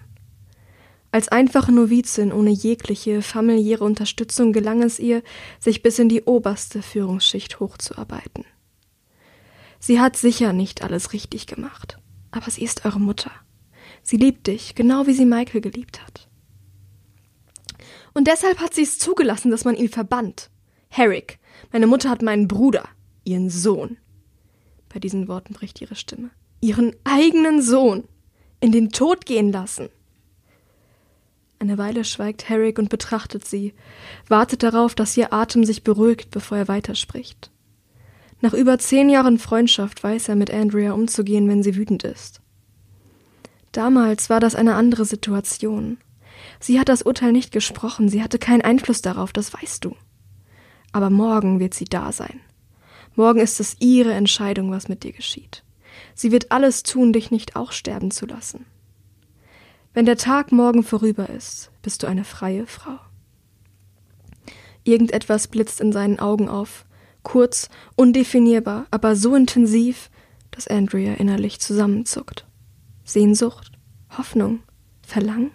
Als 1.12 1.27
einfache 1.27 1.72
Novizin 1.72 2.34
ohne 2.34 2.50
jegliche 2.50 3.22
familiäre 3.22 3.84
Unterstützung 3.84 4.51
gelang 4.51 4.82
es 4.82 4.98
ihr, 4.98 5.22
sich 5.60 5.84
bis 5.84 6.00
in 6.00 6.10
die 6.10 6.24
oberste 6.24 6.82
Führungsschicht 6.82 7.60
hochzuarbeiten. 7.60 8.46
Sie 9.77 10.00
hat 10.00 10.18
sicher 10.18 10.53
nicht 10.53 10.82
alles 10.82 11.13
richtig 11.13 11.46
gemacht 11.46 12.00
aber 12.34 12.50
sie 12.50 12.63
ist 12.63 12.86
eure 12.86 13.00
Mutter. 13.00 13.32
Sie 14.01 14.18
liebt 14.18 14.48
dich, 14.48 14.75
genau 14.75 15.08
wie 15.08 15.13
sie 15.13 15.25
Michael 15.25 15.62
geliebt 15.62 16.01
hat. 16.01 16.27
Und 18.13 18.27
deshalb 18.27 18.60
hat 18.60 18.74
sie 18.74 18.82
es 18.82 19.00
zugelassen, 19.00 19.51
dass 19.51 19.65
man 19.65 19.75
ihn 19.75 19.89
verbannt. 19.89 20.50
Herrick, 20.89 21.39
meine 21.72 21.88
Mutter 21.88 22.10
hat 22.10 22.22
meinen 22.22 22.48
Bruder, 22.48 22.89
ihren 23.24 23.50
Sohn. 23.50 23.98
Bei 24.93 25.00
diesen 25.00 25.27
Worten 25.27 25.53
bricht 25.53 25.81
ihre 25.81 25.95
Stimme. 25.95 26.29
Ihren 26.62 26.95
eigenen 27.03 27.62
Sohn 27.62 28.03
in 28.59 28.71
den 28.71 28.91
Tod 28.91 29.25
gehen 29.25 29.51
lassen. 29.51 29.89
Eine 31.59 31.77
Weile 31.77 32.03
schweigt 32.03 32.47
Herrick 32.47 32.77
und 32.77 32.89
betrachtet 32.89 33.45
sie, 33.45 33.73
wartet 34.27 34.63
darauf, 34.63 34.95
dass 34.95 35.17
ihr 35.17 35.33
Atem 35.33 35.65
sich 35.65 35.83
beruhigt, 35.83 36.29
bevor 36.29 36.57
er 36.57 36.67
weiterspricht. 36.67 37.51
Nach 38.41 38.53
über 38.53 38.77
zehn 38.77 39.09
Jahren 39.09 39.39
Freundschaft 39.39 40.03
weiß 40.03 40.29
er 40.29 40.35
mit 40.35 40.51
Andrea 40.51 40.91
umzugehen, 40.91 41.47
wenn 41.47 41.63
sie 41.63 41.75
wütend 41.75 42.03
ist. 42.03 42.41
Damals 43.71 44.29
war 44.29 44.39
das 44.39 44.53
eine 44.53 44.75
andere 44.75 45.05
Situation. 45.05 45.97
Sie 46.59 46.79
hat 46.79 46.89
das 46.89 47.01
Urteil 47.01 47.31
nicht 47.31 47.51
gesprochen, 47.51 48.09
sie 48.09 48.21
hatte 48.21 48.38
keinen 48.38 48.62
Einfluss 48.62 49.01
darauf, 49.01 49.33
das 49.33 49.53
weißt 49.53 49.85
du. 49.85 49.95
Aber 50.91 51.09
morgen 51.09 51.59
wird 51.59 51.73
sie 51.73 51.85
da 51.85 52.12
sein. 52.12 52.41
Morgen 53.15 53.39
ist 53.39 53.60
es 53.60 53.75
ihre 53.79 54.13
Entscheidung, 54.13 54.72
was 54.72 54.89
mit 54.89 55.03
dir 55.03 55.12
geschieht. 55.12 55.63
Sie 56.15 56.32
wird 56.32 56.51
alles 56.51 56.84
tun, 56.84 57.13
dich 57.13 57.32
nicht 57.32 57.55
auch 57.55 57.72
sterben 57.72 58.12
zu 58.12 58.25
lassen. 58.25 58.65
Wenn 59.93 60.05
der 60.05 60.17
Tag 60.17 60.51
morgen 60.51 60.84
vorüber 60.84 61.29
ist, 61.29 61.72
bist 61.84 62.01
du 62.01 62.08
eine 62.08 62.24
freie 62.24 62.65
Frau. 62.65 62.98
Irgendetwas 64.84 65.48
blitzt 65.48 65.79
in 65.82 65.91
seinen 65.91 66.20
Augen 66.20 66.50
auf, 66.50 66.86
kurz, 67.22 67.70
undefinierbar, 67.96 68.88
aber 68.89 69.15
so 69.15 69.36
intensiv, 69.36 70.10
dass 70.51 70.67
Andrea 70.67 71.13
innerlich 71.13 71.60
zusammenzuckt. 71.60 72.46
Sehnsucht, 73.05 73.72
Hoffnung, 74.17 74.62
Verlangen? 75.05 75.51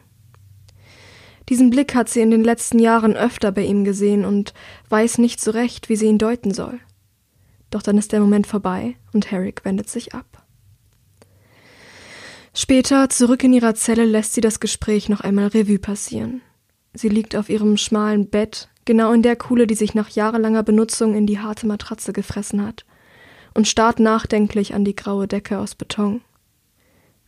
Diesen 1.49 1.71
Blick 1.71 1.95
hat 1.95 2.09
sie 2.09 2.21
in 2.21 2.31
den 2.31 2.45
letzten 2.45 2.79
Jahren 2.79 3.17
öfter 3.17 3.53
bei 3.53 3.65
ihm 3.65 3.85
gesehen 3.85 4.25
und 4.25 4.55
weiß 4.91 5.19
nicht 5.19 5.41
so 5.41 5.51
recht, 5.51 5.89
wie 5.89 5.97
sie 5.97 6.07
ihn 6.07 6.19
deuten 6.19 6.53
soll. 6.53 6.79
Doch 7.71 7.83
dann 7.83 7.99
ist 7.99 8.13
der 8.13 8.21
Moment 8.21 8.47
vorbei 8.47 8.97
und 9.13 9.31
Herrick 9.31 9.65
wendet 9.65 9.89
sich 9.89 10.15
ab. 10.15 10.45
Später, 12.55 13.09
zurück 13.09 13.45
in 13.45 13.53
ihrer 13.53 13.75
Zelle, 13.75 14.05
lässt 14.05 14.35
sie 14.35 14.41
das 14.41 14.59
Gespräch 14.59 15.09
noch 15.09 15.21
einmal 15.21 15.49
Revue 15.49 15.79
passieren. 15.79 16.41
Sie 16.93 17.09
liegt 17.09 17.37
auf 17.37 17.49
ihrem 17.49 17.77
schmalen 17.77 18.29
Bett, 18.29 18.69
genau 18.85 19.13
in 19.13 19.23
der 19.23 19.37
Kuhle, 19.37 19.67
die 19.67 19.75
sich 19.75 19.95
nach 19.95 20.09
jahrelanger 20.09 20.63
Benutzung 20.63 21.15
in 21.15 21.27
die 21.27 21.39
harte 21.39 21.67
Matratze 21.67 22.13
gefressen 22.13 22.67
hat, 22.67 22.85
und 23.55 23.69
starrt 23.69 24.01
nachdenklich 24.01 24.75
an 24.75 24.85
die 24.85 24.97
graue 24.97 25.29
Decke 25.29 25.59
aus 25.59 25.75
Beton. 25.75 26.23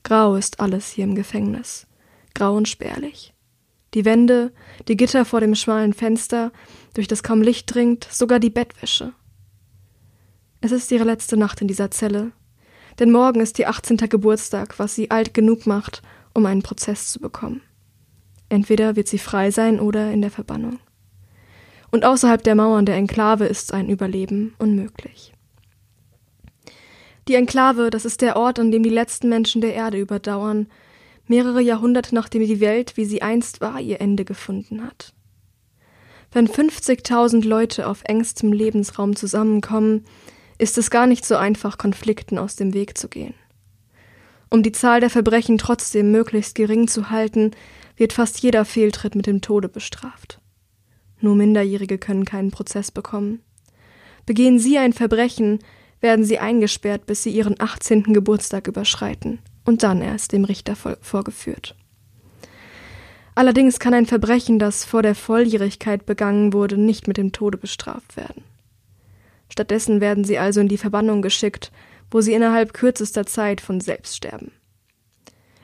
Grau 0.02 0.34
ist 0.34 0.60
alles 0.60 0.88
hier 0.88 1.04
im 1.04 1.14
Gefängnis, 1.14 1.86
grau 2.34 2.56
und 2.56 2.68
spärlich. 2.68 3.34
Die 3.94 4.04
Wände, 4.04 4.52
die 4.88 4.96
Gitter 4.96 5.24
vor 5.24 5.40
dem 5.40 5.54
schmalen 5.54 5.92
Fenster, 5.92 6.52
durch 6.94 7.08
das 7.08 7.22
kaum 7.22 7.42
Licht 7.42 7.72
dringt, 7.74 8.08
sogar 8.10 8.38
die 8.38 8.50
Bettwäsche. 8.50 9.12
Es 10.60 10.72
ist 10.72 10.90
ihre 10.92 11.04
letzte 11.04 11.36
Nacht 11.36 11.60
in 11.60 11.68
dieser 11.68 11.90
Zelle, 11.90 12.32
denn 12.98 13.10
morgen 13.10 13.40
ist 13.40 13.58
ihr 13.58 13.68
18. 13.68 13.96
Geburtstag, 13.96 14.78
was 14.78 14.94
sie 14.94 15.10
alt 15.10 15.34
genug 15.34 15.66
macht, 15.66 16.02
um 16.34 16.46
einen 16.46 16.62
Prozess 16.62 17.08
zu 17.08 17.20
bekommen. 17.20 17.62
Entweder 18.48 18.96
wird 18.96 19.08
sie 19.08 19.18
frei 19.18 19.50
sein 19.50 19.80
oder 19.80 20.10
in 20.12 20.20
der 20.20 20.30
Verbannung 20.30 20.80
und 21.90 22.04
außerhalb 22.04 22.42
der 22.42 22.54
Mauern 22.54 22.86
der 22.86 22.96
Enklave 22.96 23.46
ist 23.46 23.72
ein 23.72 23.88
Überleben 23.88 24.54
unmöglich. 24.58 25.32
Die 27.28 27.34
Enklave, 27.34 27.90
das 27.90 28.04
ist 28.04 28.22
der 28.22 28.36
Ort, 28.36 28.58
an 28.58 28.72
dem 28.72 28.82
die 28.82 28.90
letzten 28.90 29.28
Menschen 29.28 29.60
der 29.60 29.74
Erde 29.74 29.98
überdauern, 29.98 30.68
mehrere 31.26 31.60
Jahrhunderte 31.60 32.14
nachdem 32.14 32.44
die 32.44 32.60
Welt, 32.60 32.96
wie 32.96 33.04
sie 33.04 33.22
einst 33.22 33.60
war, 33.60 33.80
ihr 33.80 34.00
Ende 34.00 34.24
gefunden 34.24 34.84
hat. 34.84 35.12
Wenn 36.32 36.48
50.000 36.48 37.46
Leute 37.46 37.88
auf 37.88 38.02
engstem 38.04 38.52
Lebensraum 38.52 39.16
zusammenkommen, 39.16 40.04
ist 40.60 40.78
es 40.78 40.90
gar 40.90 41.06
nicht 41.06 41.24
so 41.24 41.36
einfach, 41.36 41.78
Konflikten 41.78 42.38
aus 42.38 42.56
dem 42.56 42.74
Weg 42.74 42.98
zu 42.98 43.08
gehen. 43.08 43.34
Um 44.50 44.62
die 44.62 44.72
Zahl 44.72 45.00
der 45.00 45.10
Verbrechen 45.10 45.58
trotzdem 45.58 46.10
möglichst 46.10 46.54
gering 46.54 46.88
zu 46.88 47.10
halten, 47.10 47.52
wird 47.96 48.12
fast 48.12 48.40
jeder 48.40 48.64
Fehltritt 48.64 49.14
mit 49.14 49.26
dem 49.26 49.40
Tode 49.40 49.68
bestraft. 49.68 50.40
Nur 51.20 51.36
Minderjährige 51.36 51.98
können 51.98 52.24
keinen 52.24 52.50
Prozess 52.50 52.90
bekommen. 52.90 53.40
Begehen 54.26 54.58
sie 54.58 54.78
ein 54.78 54.92
Verbrechen, 54.92 55.60
werden 56.00 56.24
sie 56.24 56.38
eingesperrt, 56.38 57.06
bis 57.06 57.22
sie 57.22 57.30
ihren 57.30 57.60
18. 57.60 58.12
Geburtstag 58.12 58.66
überschreiten 58.66 59.38
und 59.64 59.82
dann 59.82 60.02
erst 60.02 60.32
dem 60.32 60.44
Richter 60.44 60.74
vorgeführt. 60.76 61.76
Allerdings 63.34 63.78
kann 63.78 63.94
ein 63.94 64.06
Verbrechen, 64.06 64.58
das 64.58 64.84
vor 64.84 65.02
der 65.02 65.14
Volljährigkeit 65.14 66.06
begangen 66.06 66.52
wurde, 66.52 66.76
nicht 66.76 67.06
mit 67.06 67.16
dem 67.16 67.32
Tode 67.32 67.58
bestraft 67.58 68.16
werden. 68.16 68.42
Stattdessen 69.50 70.00
werden 70.00 70.24
sie 70.24 70.38
also 70.38 70.60
in 70.60 70.68
die 70.68 70.78
Verbannung 70.78 71.22
geschickt, 71.22 71.70
wo 72.10 72.20
sie 72.20 72.32
innerhalb 72.32 72.72
kürzester 72.72 73.26
Zeit 73.26 73.60
von 73.60 73.80
selbst 73.80 74.16
sterben. 74.16 74.52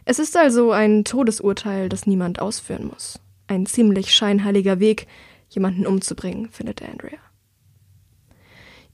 Es 0.04 0.18
ist 0.18 0.36
also 0.36 0.72
ein 0.72 1.04
Todesurteil, 1.04 1.88
das 1.88 2.06
niemand 2.06 2.40
ausführen 2.40 2.86
muss. 2.86 3.18
Ein 3.48 3.66
ziemlich 3.66 4.14
scheinheiliger 4.14 4.78
Weg, 4.78 5.06
jemanden 5.48 5.86
umzubringen, 5.86 6.48
findet 6.50 6.82
Andrea. 6.82 7.18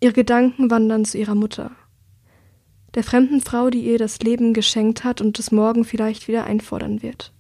Ihre 0.00 0.12
Gedanken 0.12 0.70
wandern 0.70 1.04
zu 1.04 1.18
ihrer 1.18 1.34
Mutter, 1.34 1.70
der 2.94 3.04
fremden 3.04 3.40
Frau, 3.40 3.70
die 3.70 3.84
ihr 3.84 3.99
das 3.99 4.20
Leben 4.20 4.52
geschenkt 4.52 5.04
hat 5.04 5.20
und 5.20 5.38
es 5.38 5.50
morgen 5.50 5.84
vielleicht 5.84 6.28
wieder 6.28 6.44
einfordern 6.44 7.02
wird. 7.02 7.32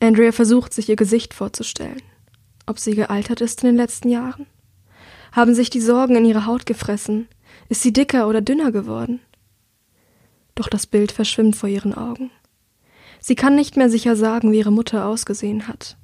Andrea 0.00 0.32
versucht, 0.32 0.72
sich 0.72 0.88
ihr 0.88 0.96
Gesicht 0.96 1.34
vorzustellen. 1.34 2.02
Ob 2.66 2.78
sie 2.78 2.94
gealtert 2.94 3.40
ist 3.40 3.62
in 3.62 3.68
den 3.68 3.76
letzten 3.76 4.08
Jahren? 4.08 4.46
Haben 5.32 5.54
sich 5.54 5.70
die 5.70 5.80
Sorgen 5.80 6.16
in 6.16 6.24
ihre 6.24 6.46
Haut 6.46 6.66
gefressen? 6.66 7.28
Ist 7.68 7.82
sie 7.82 7.92
dicker 7.92 8.28
oder 8.28 8.40
dünner 8.40 8.72
geworden? 8.72 9.20
Doch 10.54 10.68
das 10.68 10.86
Bild 10.86 11.12
verschwimmt 11.12 11.56
vor 11.56 11.68
ihren 11.68 11.94
Augen. 11.94 12.30
Sie 13.20 13.34
kann 13.34 13.54
nicht 13.54 13.76
mehr 13.76 13.90
sicher 13.90 14.16
sagen, 14.16 14.52
wie 14.52 14.58
ihre 14.58 14.72
Mutter 14.72 15.06
ausgesehen 15.06 15.68
hat 15.68 15.96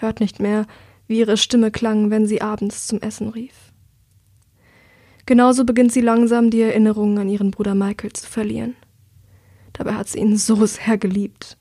hört 0.00 0.20
nicht 0.20 0.40
mehr, 0.40 0.66
wie 1.06 1.18
ihre 1.18 1.36
Stimme 1.36 1.70
klang, 1.70 2.10
wenn 2.10 2.26
sie 2.26 2.40
abends 2.40 2.86
zum 2.86 3.00
Essen 3.00 3.28
rief. 3.28 3.72
Genauso 5.26 5.64
beginnt 5.64 5.92
sie 5.92 6.00
langsam 6.00 6.50
die 6.50 6.62
Erinnerungen 6.62 7.18
an 7.18 7.28
ihren 7.28 7.50
Bruder 7.50 7.74
Michael 7.74 8.12
zu 8.12 8.26
verlieren. 8.26 8.76
Dabei 9.74 9.94
hat 9.94 10.08
sie 10.08 10.18
ihn 10.18 10.36
so 10.36 10.64
sehr 10.66 10.96
geliebt. 10.96 11.56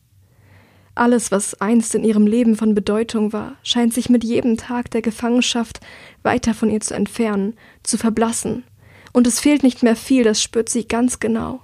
Alles, 0.95 1.31
was 1.31 1.61
einst 1.61 1.93
in 1.93 2.03
ihrem 2.03 2.25
Leben 2.25 2.55
von 2.55 2.73
Bedeutung 2.73 3.31
war, 3.31 3.55
scheint 3.61 3.93
sich 3.93 4.09
mit 4.09 4.23
jedem 4.23 4.57
Tag 4.57 4.89
der 4.91 5.03
Gefangenschaft 5.03 5.79
weiter 6.27 6.53
von 6.53 6.69
ihr 6.69 6.81
zu 6.81 6.93
entfernen, 6.93 7.55
zu 7.81 7.97
verblassen, 7.97 8.65
und 9.13 9.25
es 9.25 9.39
fehlt 9.39 9.63
nicht 9.63 9.81
mehr 9.81 9.95
viel, 9.95 10.23
das 10.23 10.43
spürt 10.43 10.69
sie 10.69 10.87
ganz 10.87 11.19
genau, 11.19 11.61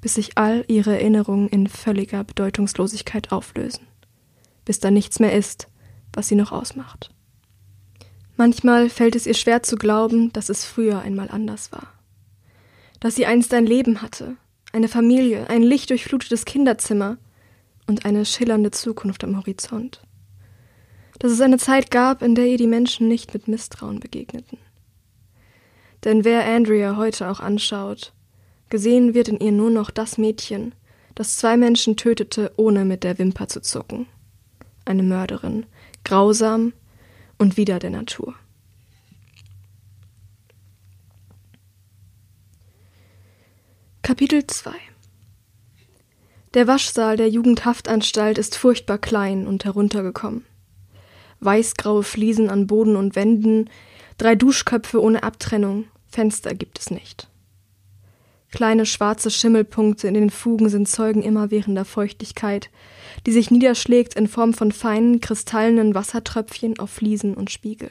bis 0.00 0.14
sich 0.14 0.38
all 0.38 0.64
ihre 0.68 0.94
Erinnerungen 0.94 1.48
in 1.48 1.66
völliger 1.66 2.24
Bedeutungslosigkeit 2.24 3.32
auflösen, 3.32 3.86
bis 4.64 4.80
da 4.80 4.90
nichts 4.90 5.18
mehr 5.18 5.34
ist, 5.34 5.68
was 6.14 6.28
sie 6.28 6.36
noch 6.36 6.52
ausmacht. 6.52 7.10
Manchmal 8.36 8.88
fällt 8.88 9.16
es 9.16 9.26
ihr 9.26 9.34
schwer 9.34 9.62
zu 9.62 9.76
glauben, 9.76 10.32
dass 10.32 10.48
es 10.48 10.64
früher 10.64 11.00
einmal 11.00 11.30
anders 11.30 11.72
war. 11.72 11.88
Dass 13.00 13.16
sie 13.16 13.26
einst 13.26 13.52
ein 13.52 13.66
Leben 13.66 14.00
hatte, 14.00 14.36
eine 14.72 14.88
Familie, 14.88 15.50
ein 15.50 15.62
lichtdurchflutetes 15.62 16.44
Kinderzimmer 16.44 17.18
und 17.86 18.04
eine 18.04 18.24
schillernde 18.24 18.70
Zukunft 18.70 19.24
am 19.24 19.36
Horizont. 19.36 20.00
Dass 21.18 21.32
es 21.32 21.40
eine 21.40 21.58
Zeit 21.58 21.90
gab, 21.90 22.22
in 22.22 22.34
der 22.34 22.46
ihr 22.46 22.58
die 22.58 22.66
Menschen 22.66 23.08
nicht 23.08 23.32
mit 23.32 23.48
Misstrauen 23.48 24.00
begegneten. 24.00 24.58
Denn 26.04 26.24
wer 26.24 26.44
Andrea 26.44 26.96
heute 26.96 27.28
auch 27.28 27.40
anschaut, 27.40 28.12
gesehen 28.68 29.14
wird 29.14 29.28
in 29.28 29.40
ihr 29.40 29.52
nur 29.52 29.70
noch 29.70 29.90
das 29.90 30.18
Mädchen, 30.18 30.74
das 31.14 31.36
zwei 31.36 31.56
Menschen 31.56 31.96
tötete, 31.96 32.52
ohne 32.56 32.84
mit 32.84 33.02
der 33.02 33.18
Wimper 33.18 33.48
zu 33.48 33.60
zucken. 33.60 34.06
Eine 34.84 35.02
Mörderin, 35.02 35.66
grausam 36.04 36.72
und 37.38 37.56
wieder 37.56 37.78
der 37.78 37.90
Natur. 37.90 38.34
Kapitel 44.02 44.46
2 44.46 44.70
Der 46.54 46.68
Waschsaal 46.68 47.16
der 47.16 47.28
Jugendhaftanstalt 47.28 48.38
ist 48.38 48.56
furchtbar 48.56 48.98
klein 48.98 49.48
und 49.48 49.64
heruntergekommen. 49.64 50.44
Weißgraue 51.40 52.02
Fliesen 52.02 52.50
an 52.50 52.66
Boden 52.66 52.96
und 52.96 53.16
Wänden, 53.16 53.70
drei 54.18 54.34
Duschköpfe 54.34 55.02
ohne 55.02 55.22
Abtrennung, 55.22 55.84
Fenster 56.06 56.54
gibt 56.54 56.78
es 56.78 56.90
nicht. 56.90 57.28
Kleine 58.52 58.86
schwarze 58.86 59.30
Schimmelpunkte 59.30 60.08
in 60.08 60.14
den 60.14 60.30
Fugen 60.30 60.68
sind 60.68 60.88
Zeugen 60.88 61.22
immerwährender 61.22 61.84
Feuchtigkeit, 61.84 62.70
die 63.26 63.32
sich 63.32 63.50
niederschlägt 63.50 64.14
in 64.14 64.28
Form 64.28 64.54
von 64.54 64.72
feinen, 64.72 65.20
kristallenen 65.20 65.94
Wassertröpfchen 65.94 66.78
auf 66.78 66.90
Fliesen 66.90 67.34
und 67.34 67.50
Spiegel. 67.50 67.90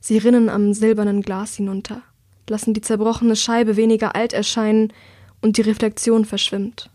Sie 0.00 0.18
rinnen 0.18 0.48
am 0.48 0.72
silbernen 0.72 1.22
Glas 1.22 1.56
hinunter 1.56 2.02
lassen 2.50 2.74
die 2.74 2.80
zerbrochene 2.80 3.36
Scheibe 3.36 3.76
weniger 3.76 4.14
alt 4.14 4.32
erscheinen 4.32 4.92
und 5.40 5.56
die 5.56 5.62
Reflexion 5.62 6.24
verschwimmt. 6.24 6.90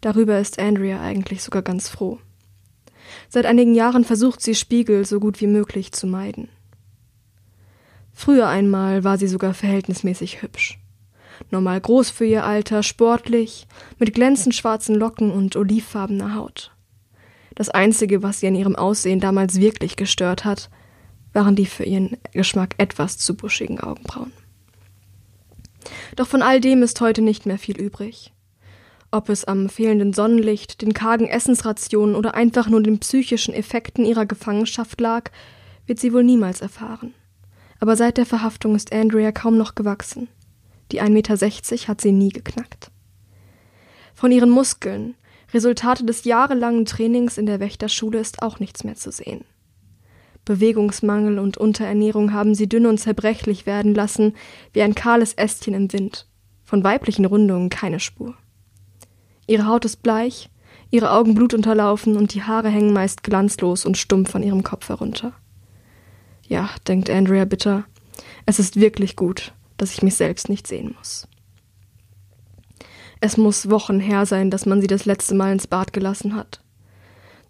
Darüber 0.00 0.38
ist 0.38 0.58
Andrea 0.58 1.00
eigentlich 1.00 1.42
sogar 1.42 1.62
ganz 1.62 1.88
froh. 1.88 2.18
Seit 3.28 3.46
einigen 3.46 3.74
Jahren 3.74 4.04
versucht 4.04 4.40
sie 4.40 4.54
Spiegel 4.54 5.04
so 5.04 5.20
gut 5.20 5.40
wie 5.40 5.46
möglich 5.46 5.92
zu 5.92 6.06
meiden. 6.06 6.48
Früher 8.12 8.48
einmal 8.48 9.04
war 9.04 9.18
sie 9.18 9.28
sogar 9.28 9.54
verhältnismäßig 9.54 10.42
hübsch. 10.42 10.78
Normal 11.50 11.80
groß 11.80 12.10
für 12.10 12.24
ihr 12.24 12.44
Alter, 12.44 12.82
sportlich, 12.82 13.66
mit 13.98 14.14
glänzend 14.14 14.54
schwarzen 14.54 14.94
Locken 14.94 15.30
und 15.30 15.56
olivfarbener 15.56 16.34
Haut. 16.34 16.72
Das 17.54 17.68
Einzige, 17.68 18.22
was 18.22 18.40
sie 18.40 18.46
an 18.46 18.54
ihrem 18.54 18.76
Aussehen 18.76 19.20
damals 19.20 19.60
wirklich 19.60 19.96
gestört 19.96 20.44
hat, 20.44 20.70
waren 21.32 21.56
die 21.56 21.66
für 21.66 21.84
ihren 21.84 22.16
Geschmack 22.32 22.74
etwas 22.78 23.18
zu 23.18 23.36
buschigen 23.36 23.80
Augenbrauen. 23.80 24.32
Doch 26.16 26.26
von 26.26 26.42
all 26.42 26.60
dem 26.60 26.82
ist 26.82 27.00
heute 27.00 27.22
nicht 27.22 27.46
mehr 27.46 27.58
viel 27.58 27.78
übrig. 27.78 28.32
Ob 29.14 29.28
es 29.28 29.44
am 29.44 29.68
fehlenden 29.68 30.14
Sonnenlicht, 30.14 30.80
den 30.80 30.94
kargen 30.94 31.28
Essensrationen 31.28 32.16
oder 32.16 32.34
einfach 32.34 32.70
nur 32.70 32.82
den 32.82 32.98
psychischen 32.98 33.52
Effekten 33.52 34.06
ihrer 34.06 34.24
Gefangenschaft 34.24 34.98
lag, 35.02 35.30
wird 35.86 36.00
sie 36.00 36.14
wohl 36.14 36.24
niemals 36.24 36.62
erfahren. 36.62 37.12
Aber 37.78 37.94
seit 37.94 38.16
der 38.16 38.24
Verhaftung 38.24 38.74
ist 38.74 38.90
Andrea 38.90 39.30
kaum 39.30 39.58
noch 39.58 39.74
gewachsen. 39.74 40.28
Die 40.92 41.02
1,60 41.02 41.10
Meter 41.10 41.88
hat 41.88 42.00
sie 42.00 42.12
nie 42.12 42.30
geknackt. 42.30 42.90
Von 44.14 44.32
ihren 44.32 44.48
Muskeln, 44.48 45.14
Resultate 45.52 46.06
des 46.06 46.24
jahrelangen 46.24 46.86
Trainings 46.86 47.36
in 47.36 47.44
der 47.44 47.60
Wächterschule, 47.60 48.18
ist 48.18 48.40
auch 48.40 48.60
nichts 48.60 48.82
mehr 48.82 48.94
zu 48.94 49.12
sehen. 49.12 49.44
Bewegungsmangel 50.46 51.38
und 51.38 51.58
Unterernährung 51.58 52.32
haben 52.32 52.54
sie 52.54 52.68
dünn 52.68 52.86
und 52.86 52.96
zerbrechlich 52.96 53.66
werden 53.66 53.94
lassen, 53.94 54.34
wie 54.72 54.80
ein 54.80 54.94
kahles 54.94 55.34
Ästchen 55.34 55.74
im 55.74 55.92
Wind. 55.92 56.26
Von 56.64 56.82
weiblichen 56.82 57.26
Rundungen 57.26 57.68
keine 57.68 58.00
Spur. 58.00 58.36
Ihre 59.46 59.66
Haut 59.66 59.84
ist 59.84 60.02
bleich, 60.02 60.50
ihre 60.90 61.10
Augen 61.10 61.34
blutunterlaufen 61.34 62.16
und 62.16 62.34
die 62.34 62.42
Haare 62.42 62.68
hängen 62.68 62.92
meist 62.92 63.22
glanzlos 63.22 63.84
und 63.84 63.98
stumpf 63.98 64.30
von 64.30 64.42
ihrem 64.42 64.62
Kopf 64.62 64.88
herunter. 64.88 65.32
Ja, 66.46 66.70
denkt 66.86 67.10
Andrea 67.10 67.44
bitter, 67.44 67.84
es 68.46 68.58
ist 68.58 68.76
wirklich 68.76 69.16
gut, 69.16 69.52
dass 69.76 69.92
ich 69.92 70.02
mich 70.02 70.14
selbst 70.14 70.48
nicht 70.48 70.66
sehen 70.66 70.94
muss. 70.96 71.26
Es 73.20 73.36
muss 73.36 73.70
Wochen 73.70 74.00
her 74.00 74.26
sein, 74.26 74.50
dass 74.50 74.66
man 74.66 74.80
sie 74.80 74.88
das 74.88 75.04
letzte 75.04 75.34
Mal 75.34 75.52
ins 75.52 75.66
Bad 75.66 75.92
gelassen 75.92 76.34
hat. 76.34 76.60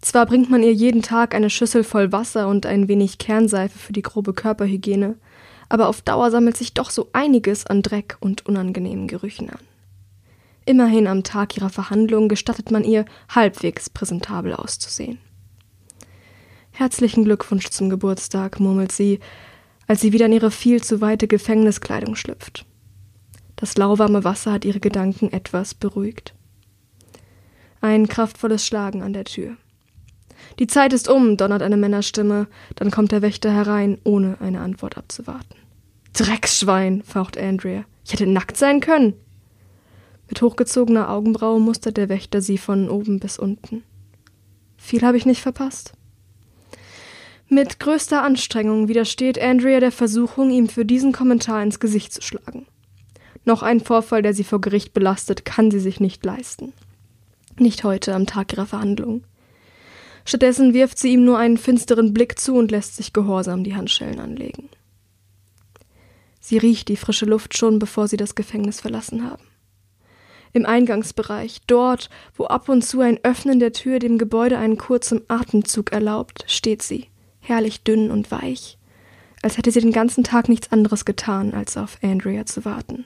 Zwar 0.01 0.25
bringt 0.25 0.49
man 0.49 0.63
ihr 0.63 0.73
jeden 0.73 1.01
Tag 1.01 1.33
eine 1.33 1.49
Schüssel 1.49 1.83
voll 1.83 2.11
Wasser 2.11 2.47
und 2.47 2.65
ein 2.65 2.87
wenig 2.87 3.17
Kernseife 3.17 3.79
für 3.79 3.93
die 3.93 4.01
grobe 4.01 4.33
Körperhygiene, 4.33 5.15
aber 5.69 5.87
auf 5.87 6.01
Dauer 6.01 6.29
sammelt 6.29 6.57
sich 6.57 6.73
doch 6.73 6.91
so 6.91 7.09
einiges 7.13 7.65
an 7.65 7.81
Dreck 7.81 8.17
und 8.19 8.45
unangenehmen 8.45 9.07
Gerüchen 9.07 9.49
an. 9.49 9.59
Immerhin 10.65 11.07
am 11.07 11.23
Tag 11.23 11.57
ihrer 11.57 11.69
Verhandlung 11.69 12.29
gestattet 12.29 12.71
man 12.71 12.83
ihr, 12.83 13.05
halbwegs 13.29 13.89
präsentabel 13.89 14.53
auszusehen. 14.53 15.19
Herzlichen 16.71 17.25
Glückwunsch 17.25 17.69
zum 17.69 17.89
Geburtstag, 17.89 18.59
murmelt 18.59 18.91
sie, 18.91 19.19
als 19.87 20.01
sie 20.01 20.13
wieder 20.13 20.25
in 20.25 20.31
ihre 20.31 20.51
viel 20.51 20.81
zu 20.81 21.01
weite 21.01 21.27
Gefängniskleidung 21.27 22.15
schlüpft. 22.15 22.65
Das 23.55 23.77
lauwarme 23.77 24.23
Wasser 24.23 24.53
hat 24.53 24.65
ihre 24.65 24.79
Gedanken 24.79 25.31
etwas 25.31 25.73
beruhigt. 25.73 26.33
Ein 27.81 28.07
kraftvolles 28.07 28.65
Schlagen 28.65 29.03
an 29.03 29.13
der 29.13 29.25
Tür. 29.25 29.57
Die 30.59 30.67
Zeit 30.67 30.93
ist 30.93 31.09
um, 31.09 31.37
donnert 31.37 31.61
eine 31.61 31.77
Männerstimme, 31.77 32.47
dann 32.75 32.91
kommt 32.91 33.11
der 33.11 33.21
Wächter 33.21 33.51
herein, 33.51 33.97
ohne 34.03 34.37
eine 34.39 34.61
Antwort 34.61 34.97
abzuwarten. 34.97 35.55
Drecksschwein, 36.13 37.03
faucht 37.03 37.37
Andrea. 37.37 37.85
Ich 38.05 38.13
hätte 38.13 38.27
nackt 38.27 38.57
sein 38.57 38.79
können. 38.79 39.13
Mit 40.29 40.41
hochgezogener 40.41 41.09
Augenbraue 41.09 41.59
mustert 41.59 41.97
der 41.97 42.09
Wächter 42.09 42.41
sie 42.41 42.57
von 42.57 42.89
oben 42.89 43.19
bis 43.19 43.37
unten. 43.37 43.83
Viel 44.77 45.01
habe 45.01 45.17
ich 45.17 45.25
nicht 45.25 45.41
verpasst. 45.41 45.93
Mit 47.49 47.79
größter 47.79 48.23
Anstrengung 48.23 48.87
widersteht 48.87 49.39
Andrea 49.39 49.79
der 49.79 49.91
Versuchung, 49.91 50.49
ihm 50.49 50.69
für 50.69 50.85
diesen 50.85 51.11
Kommentar 51.11 51.61
ins 51.61 51.79
Gesicht 51.79 52.13
zu 52.13 52.21
schlagen. 52.21 52.65
Noch 53.45 53.61
ein 53.61 53.79
Vorfall, 53.79 54.21
der 54.21 54.33
sie 54.33 54.43
vor 54.43 54.61
Gericht 54.61 54.93
belastet, 54.93 55.45
kann 55.45 55.69
sie 55.69 55.79
sich 55.79 55.99
nicht 55.99 56.25
leisten. 56.25 56.73
Nicht 57.59 57.83
heute, 57.83 58.15
am 58.15 58.25
Tag 58.25 58.53
ihrer 58.53 58.65
Verhandlung. 58.65 59.23
Stattdessen 60.25 60.73
wirft 60.73 60.97
sie 60.97 61.13
ihm 61.13 61.25
nur 61.25 61.37
einen 61.37 61.57
finsteren 61.57 62.13
Blick 62.13 62.39
zu 62.39 62.55
und 62.55 62.71
lässt 62.71 62.95
sich 62.95 63.13
gehorsam 63.13 63.63
die 63.63 63.75
Handschellen 63.75 64.19
anlegen. 64.19 64.69
Sie 66.39 66.57
riecht 66.57 66.87
die 66.87 66.97
frische 66.97 67.25
Luft 67.25 67.57
schon, 67.57 67.79
bevor 67.79 68.07
sie 68.07 68.17
das 68.17 68.35
Gefängnis 68.35 68.81
verlassen 68.81 69.29
haben. 69.29 69.43
Im 70.53 70.67
Eingangsbereich, 70.67 71.61
dort, 71.65 72.09
wo 72.35 72.45
ab 72.45 72.69
und 72.69 72.83
zu 72.83 73.01
ein 73.01 73.19
Öffnen 73.23 73.59
der 73.59 73.73
Tür 73.73 73.97
dem 73.97 74.19
Gebäude 74.19 74.59
einen 74.59 74.77
kurzen 74.77 75.21
Atemzug 75.27 75.91
erlaubt, 75.91 76.45
steht 76.47 76.83
sie, 76.83 77.07
herrlich 77.39 77.83
dünn 77.83 78.11
und 78.11 78.29
weich, 78.29 78.77
als 79.41 79.57
hätte 79.57 79.71
sie 79.71 79.81
den 79.81 79.91
ganzen 79.91 80.23
Tag 80.23 80.49
nichts 80.49 80.71
anderes 80.71 81.05
getan, 81.05 81.55
als 81.55 81.75
auf 81.75 81.97
Andrea 82.03 82.45
zu 82.45 82.65
warten. 82.65 83.05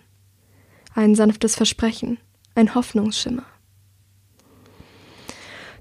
Ein 0.93 1.15
sanftes 1.15 1.55
Versprechen, 1.55 2.17
ein 2.53 2.75
Hoffnungsschimmer. 2.75 3.45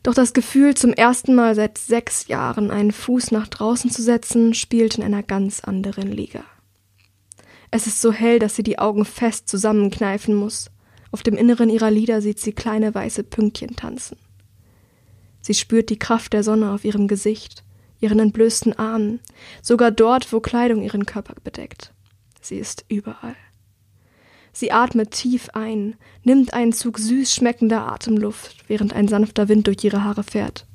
Doch 0.04 0.14
das 0.14 0.34
Gefühl, 0.34 0.74
zum 0.74 0.92
ersten 0.92 1.34
Mal 1.34 1.56
seit 1.56 1.78
sechs 1.78 2.28
Jahren 2.28 2.70
einen 2.70 2.92
Fuß 2.92 3.32
nach 3.32 3.48
draußen 3.48 3.90
zu 3.90 4.02
setzen, 4.02 4.54
spielt 4.54 4.98
in 4.98 5.02
einer 5.02 5.24
ganz 5.24 5.58
anderen 5.58 6.12
Liga. 6.12 6.44
Es 7.72 7.88
ist 7.88 8.00
so 8.00 8.12
hell, 8.12 8.38
dass 8.38 8.54
sie 8.54 8.62
die 8.62 8.78
Augen 8.78 9.04
fest 9.04 9.48
zusammenkneifen 9.48 10.36
muss. 10.36 10.70
Auf 11.16 11.22
dem 11.22 11.38
Inneren 11.38 11.70
ihrer 11.70 11.90
Lider 11.90 12.20
sieht 12.20 12.40
sie 12.40 12.52
kleine 12.52 12.94
weiße 12.94 13.24
Pünktchen 13.24 13.74
tanzen. 13.74 14.18
Sie 15.40 15.54
spürt 15.54 15.88
die 15.88 15.98
Kraft 15.98 16.34
der 16.34 16.42
Sonne 16.42 16.72
auf 16.72 16.84
ihrem 16.84 17.08
Gesicht, 17.08 17.64
ihren 18.00 18.18
entblößten 18.18 18.78
Armen, 18.78 19.20
sogar 19.62 19.90
dort, 19.90 20.30
wo 20.30 20.40
Kleidung 20.40 20.82
ihren 20.82 21.06
Körper 21.06 21.32
bedeckt. 21.42 21.94
Sie 22.42 22.56
ist 22.56 22.84
überall. 22.88 23.34
Sie 24.52 24.72
atmet 24.72 25.12
tief 25.12 25.48
ein, 25.54 25.94
nimmt 26.22 26.52
einen 26.52 26.74
Zug 26.74 26.98
süß 26.98 27.32
schmeckender 27.32 27.90
Atemluft, 27.90 28.68
während 28.68 28.92
ein 28.92 29.08
sanfter 29.08 29.48
Wind 29.48 29.68
durch 29.68 29.82
ihre 29.84 30.04
Haare 30.04 30.22
fährt, 30.22 30.66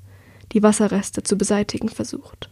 die 0.53 0.63
Wasserreste 0.63 1.21
zu 1.21 1.37
beseitigen 1.37 1.89
versucht. 1.89 2.49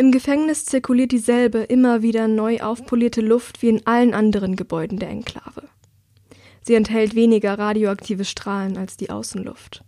Im 0.00 0.12
Gefängnis 0.12 0.64
zirkuliert 0.64 1.12
dieselbe, 1.12 1.58
immer 1.58 2.00
wieder 2.00 2.26
neu 2.26 2.60
aufpolierte 2.60 3.20
Luft 3.20 3.60
wie 3.60 3.68
in 3.68 3.86
allen 3.86 4.14
anderen 4.14 4.56
Gebäuden 4.56 4.98
der 4.98 5.10
Enklave. 5.10 5.64
Sie 6.62 6.72
enthält 6.72 7.14
weniger 7.14 7.58
radioaktive 7.58 8.24
Strahlen 8.24 8.78
als 8.78 8.96
die 8.96 9.10
Außenluft. 9.10 9.84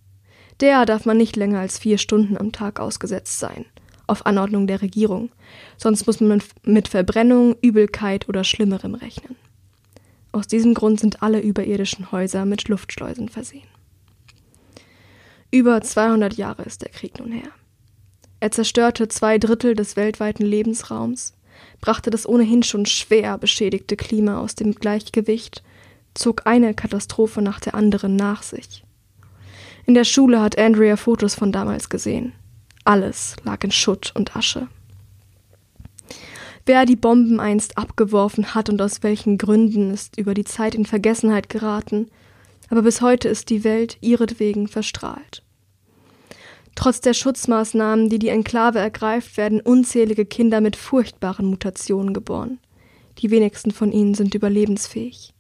Der 0.61 0.85
darf 0.85 1.07
man 1.07 1.17
nicht 1.17 1.37
länger 1.37 1.61
als 1.61 1.79
vier 1.79 1.97
Stunden 1.97 2.37
am 2.37 2.53
Tag 2.53 2.79
ausgesetzt 2.79 3.39
sein– 3.39 3.65
auf 4.07 4.27
Anordnung 4.27 4.67
der 4.67 4.83
Regierung, 4.83 5.31
sonst 5.79 6.07
muss 6.07 6.21
man 6.21 6.43
mit 6.63 6.89
Verbrennung, 6.89 7.57
Übelkeit 7.63 8.29
oder 8.29 8.45
Schlimmerem 8.45 8.95
rechnen. 8.95 9.37
Aus 10.31 10.47
diesem 10.47 10.75
Grund 10.75 11.01
sind 11.01 11.23
alle 11.23 11.41
überirdischen 11.41 12.13
Häuser 12.13 12.45
mit 12.45 12.69
Luftschleusen 12.69 13.31
versehen. 13.31 13.69
Über 15.51 15.81
200 15.81 16.35
Jahre 16.35 16.65
ist 16.65 16.83
der 16.83 16.91
Krieg 16.91 17.19
nun 17.19 17.33
her. 17.33 17.49
Er 18.43 18.51
zerstörte 18.51 19.07
zwei 19.07 19.39
Drittel 19.39 19.77
des 19.77 19.95
weltweiten 19.95 20.45
Lebensraums, 20.45 21.35
brachte 21.81 22.11
das 22.11 22.29
ohnehin 22.29 22.65
schon 22.65 22.87
schwer 22.87 23.39
beschädigte 23.39 23.95
Klima 23.95 24.41
aus 24.41 24.57
dem 24.57 24.75
Gleichgewicht, 24.75 25.63
zog 26.15 26.45
eine 26.45 26.75
Katastrophe 26.75 27.41
nach 27.41 27.61
der 27.61 27.77
anderen 27.77 28.17
nach 28.17 28.43
sich. 28.43 28.83
In 29.87 29.95
der 29.95 30.03
Schule 30.03 30.41
hat 30.41 30.59
Andrea 30.59 30.97
Fotos 30.97 31.37
von 31.37 31.53
damals 31.53 31.89
gesehen. 31.89 32.33
Alles 32.83 33.37
lag 33.45 33.63
in 33.63 33.71
Schutt 33.71 34.11
und 34.17 34.35
Asche. 34.35 34.67
Wer 36.67 36.85
die 36.85 36.97
Bomben 36.97 37.39
einst 37.39 37.79
abgeworfen 37.79 38.57
hat 38.57 38.69
und 38.69 38.83
aus 38.83 39.05
welchen 39.05 39.39
Gründen, 39.39 39.93
ist 39.93 40.19
über 40.19 40.35
die 40.35 40.43
Zeit 40.43 40.75
in 40.75 40.85
Vergessenheit 40.85 41.49
geraten, 41.49 42.09
aber 42.71 42.83
bis 42.83 43.03
heute 43.03 43.29
ist 43.29 43.51
die 43.51 43.63
Welt 43.63 43.99
ihretwegen 44.01 44.67
verstrahlt. 44.67 45.42
Trotz 46.75 47.01
der 47.01 47.15
Schutzmaßnahmen, 47.15 48.09
die 48.09 48.19
die 48.19 48.29
Enklave 48.29 48.79
ergreift, 48.79 49.37
werden 49.37 49.61
unzählige 49.61 50.25
Kinder 50.25 50.61
mit 50.61 50.77
furchtbaren 50.77 51.47
Mutationen 51.47 52.15
geboren. 52.15 52.59
Die 53.19 53.31
wenigsten 53.31 53.71
von 53.71 53.93
ihnen 53.93 54.15
sind 54.15 54.35
überlebensfähig. 54.35 55.35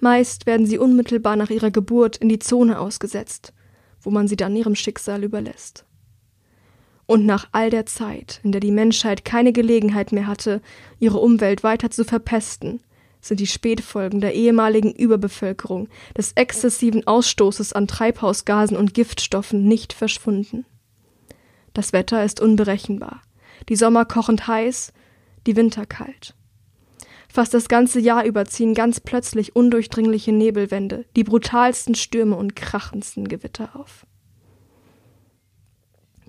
Meist 0.00 0.46
werden 0.46 0.66
sie 0.66 0.78
unmittelbar 0.78 1.36
nach 1.36 1.50
ihrer 1.50 1.70
Geburt 1.70 2.16
in 2.16 2.28
die 2.28 2.38
Zone 2.38 2.78
ausgesetzt, 2.78 3.52
wo 4.00 4.10
man 4.10 4.28
sie 4.28 4.36
dann 4.36 4.56
ihrem 4.56 4.74
Schicksal 4.74 5.24
überlässt. 5.24 5.84
Und 7.06 7.26
nach 7.26 7.48
all 7.52 7.68
der 7.68 7.84
Zeit, 7.84 8.40
in 8.42 8.52
der 8.52 8.60
die 8.60 8.70
Menschheit 8.70 9.24
keine 9.24 9.52
Gelegenheit 9.52 10.12
mehr 10.12 10.26
hatte, 10.26 10.62
ihre 10.98 11.18
Umwelt 11.18 11.62
weiter 11.62 11.90
zu 11.90 12.04
verpesten, 12.04 12.80
sind 13.22 13.40
die 13.40 13.46
Spätfolgen 13.46 14.20
der 14.20 14.34
ehemaligen 14.34 14.92
Überbevölkerung, 14.92 15.88
des 16.16 16.32
exzessiven 16.32 17.06
Ausstoßes 17.06 17.72
an 17.72 17.86
Treibhausgasen 17.86 18.76
und 18.76 18.92
Giftstoffen 18.92 19.64
nicht 19.66 19.94
verschwunden. 19.94 20.66
Das 21.72 21.94
Wetter 21.94 22.22
ist 22.24 22.40
unberechenbar. 22.40 23.22
Die 23.68 23.76
Sommer 23.76 24.04
kochend 24.04 24.46
heiß, 24.46 24.92
die 25.46 25.56
Winter 25.56 25.86
kalt. 25.86 26.34
Fast 27.28 27.54
das 27.54 27.68
ganze 27.68 27.98
Jahr 27.98 28.24
über 28.24 28.44
ziehen 28.44 28.74
ganz 28.74 29.00
plötzlich 29.00 29.56
undurchdringliche 29.56 30.32
Nebelwände, 30.32 31.06
die 31.16 31.24
brutalsten 31.24 31.94
Stürme 31.94 32.36
und 32.36 32.56
krachendsten 32.56 33.26
Gewitter 33.26 33.74
auf. 33.74 34.04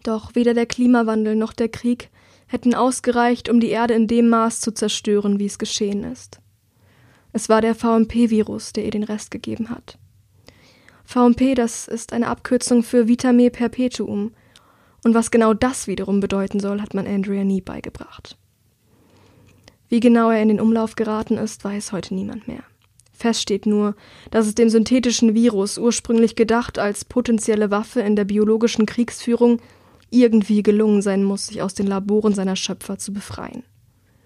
Doch 0.03 0.35
weder 0.35 0.53
der 0.53 0.65
Klimawandel 0.65 1.35
noch 1.35 1.53
der 1.53 1.69
Krieg 1.69 2.09
hätten 2.47 2.75
ausgereicht, 2.75 3.49
um 3.49 3.59
die 3.59 3.69
Erde 3.69 3.95
in 3.95 4.07
dem 4.07 4.29
Maß 4.29 4.61
zu 4.61 4.71
zerstören, 4.73 5.39
wie 5.39 5.45
es 5.45 5.57
geschehen 5.57 6.03
ist. 6.03 6.39
Es 7.33 7.49
war 7.49 7.61
der 7.61 7.73
VMP-Virus, 7.73 8.73
der 8.73 8.85
ihr 8.85 8.91
den 8.91 9.03
Rest 9.03 9.31
gegeben 9.31 9.69
hat. 9.69 9.97
VMP, 11.03 11.55
das 11.55 11.87
ist 11.87 12.13
eine 12.13 12.27
Abkürzung 12.27 12.83
für 12.83 13.07
Vitame 13.07 13.49
Perpetuum. 13.49 14.31
Und 15.03 15.13
was 15.15 15.31
genau 15.31 15.53
das 15.53 15.87
wiederum 15.87 16.19
bedeuten 16.19 16.59
soll, 16.59 16.79
hat 16.79 16.93
man 16.93 17.07
Andrea 17.07 17.43
nie 17.43 17.59
beigebracht. 17.59 18.37
Wie 19.89 19.99
genau 19.99 20.29
er 20.29 20.41
in 20.41 20.47
den 20.47 20.61
Umlauf 20.61 20.95
geraten 20.95 21.37
ist, 21.37 21.63
weiß 21.63 21.91
heute 21.91 22.13
niemand 22.13 22.47
mehr. 22.47 22.63
Fest 23.11 23.41
steht 23.41 23.65
nur, 23.65 23.95
dass 24.31 24.47
es 24.47 24.55
dem 24.55 24.69
synthetischen 24.69 25.33
Virus, 25.33 25.77
ursprünglich 25.77 26.35
gedacht 26.35 26.79
als 26.79 27.03
potenzielle 27.03 27.71
Waffe 27.71 28.01
in 28.01 28.15
der 28.15 28.25
biologischen 28.25 28.85
Kriegsführung, 28.85 29.59
irgendwie 30.09 30.61
gelungen 30.61 31.01
sein 31.01 31.23
muss, 31.23 31.47
sich 31.47 31.61
aus 31.61 31.73
den 31.73 31.87
Laboren 31.87 32.33
seiner 32.33 32.55
Schöpfer 32.55 32.97
zu 32.97 33.11
befreien. 33.13 33.63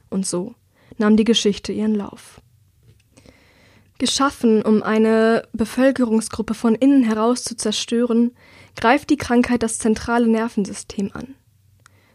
Und 0.10 0.26
so 0.26 0.56
nahm 0.98 1.15
die 1.15 1.24
Geschichte 1.24 1.72
ihren 1.72 1.96
Lauf. 1.96 2.41
Geschaffen, 3.97 4.62
um 4.62 4.83
eine 4.83 5.43
Bevölkerungsgruppe 5.53 6.53
von 6.53 6.75
innen 6.75 7.03
heraus 7.03 7.43
zu 7.43 7.55
zerstören, 7.55 8.31
greift 8.75 9.10
die 9.10 9.17
Krankheit 9.17 9.63
das 9.63 9.79
zentrale 9.79 10.27
Nervensystem 10.27 11.12
an. 11.13 11.36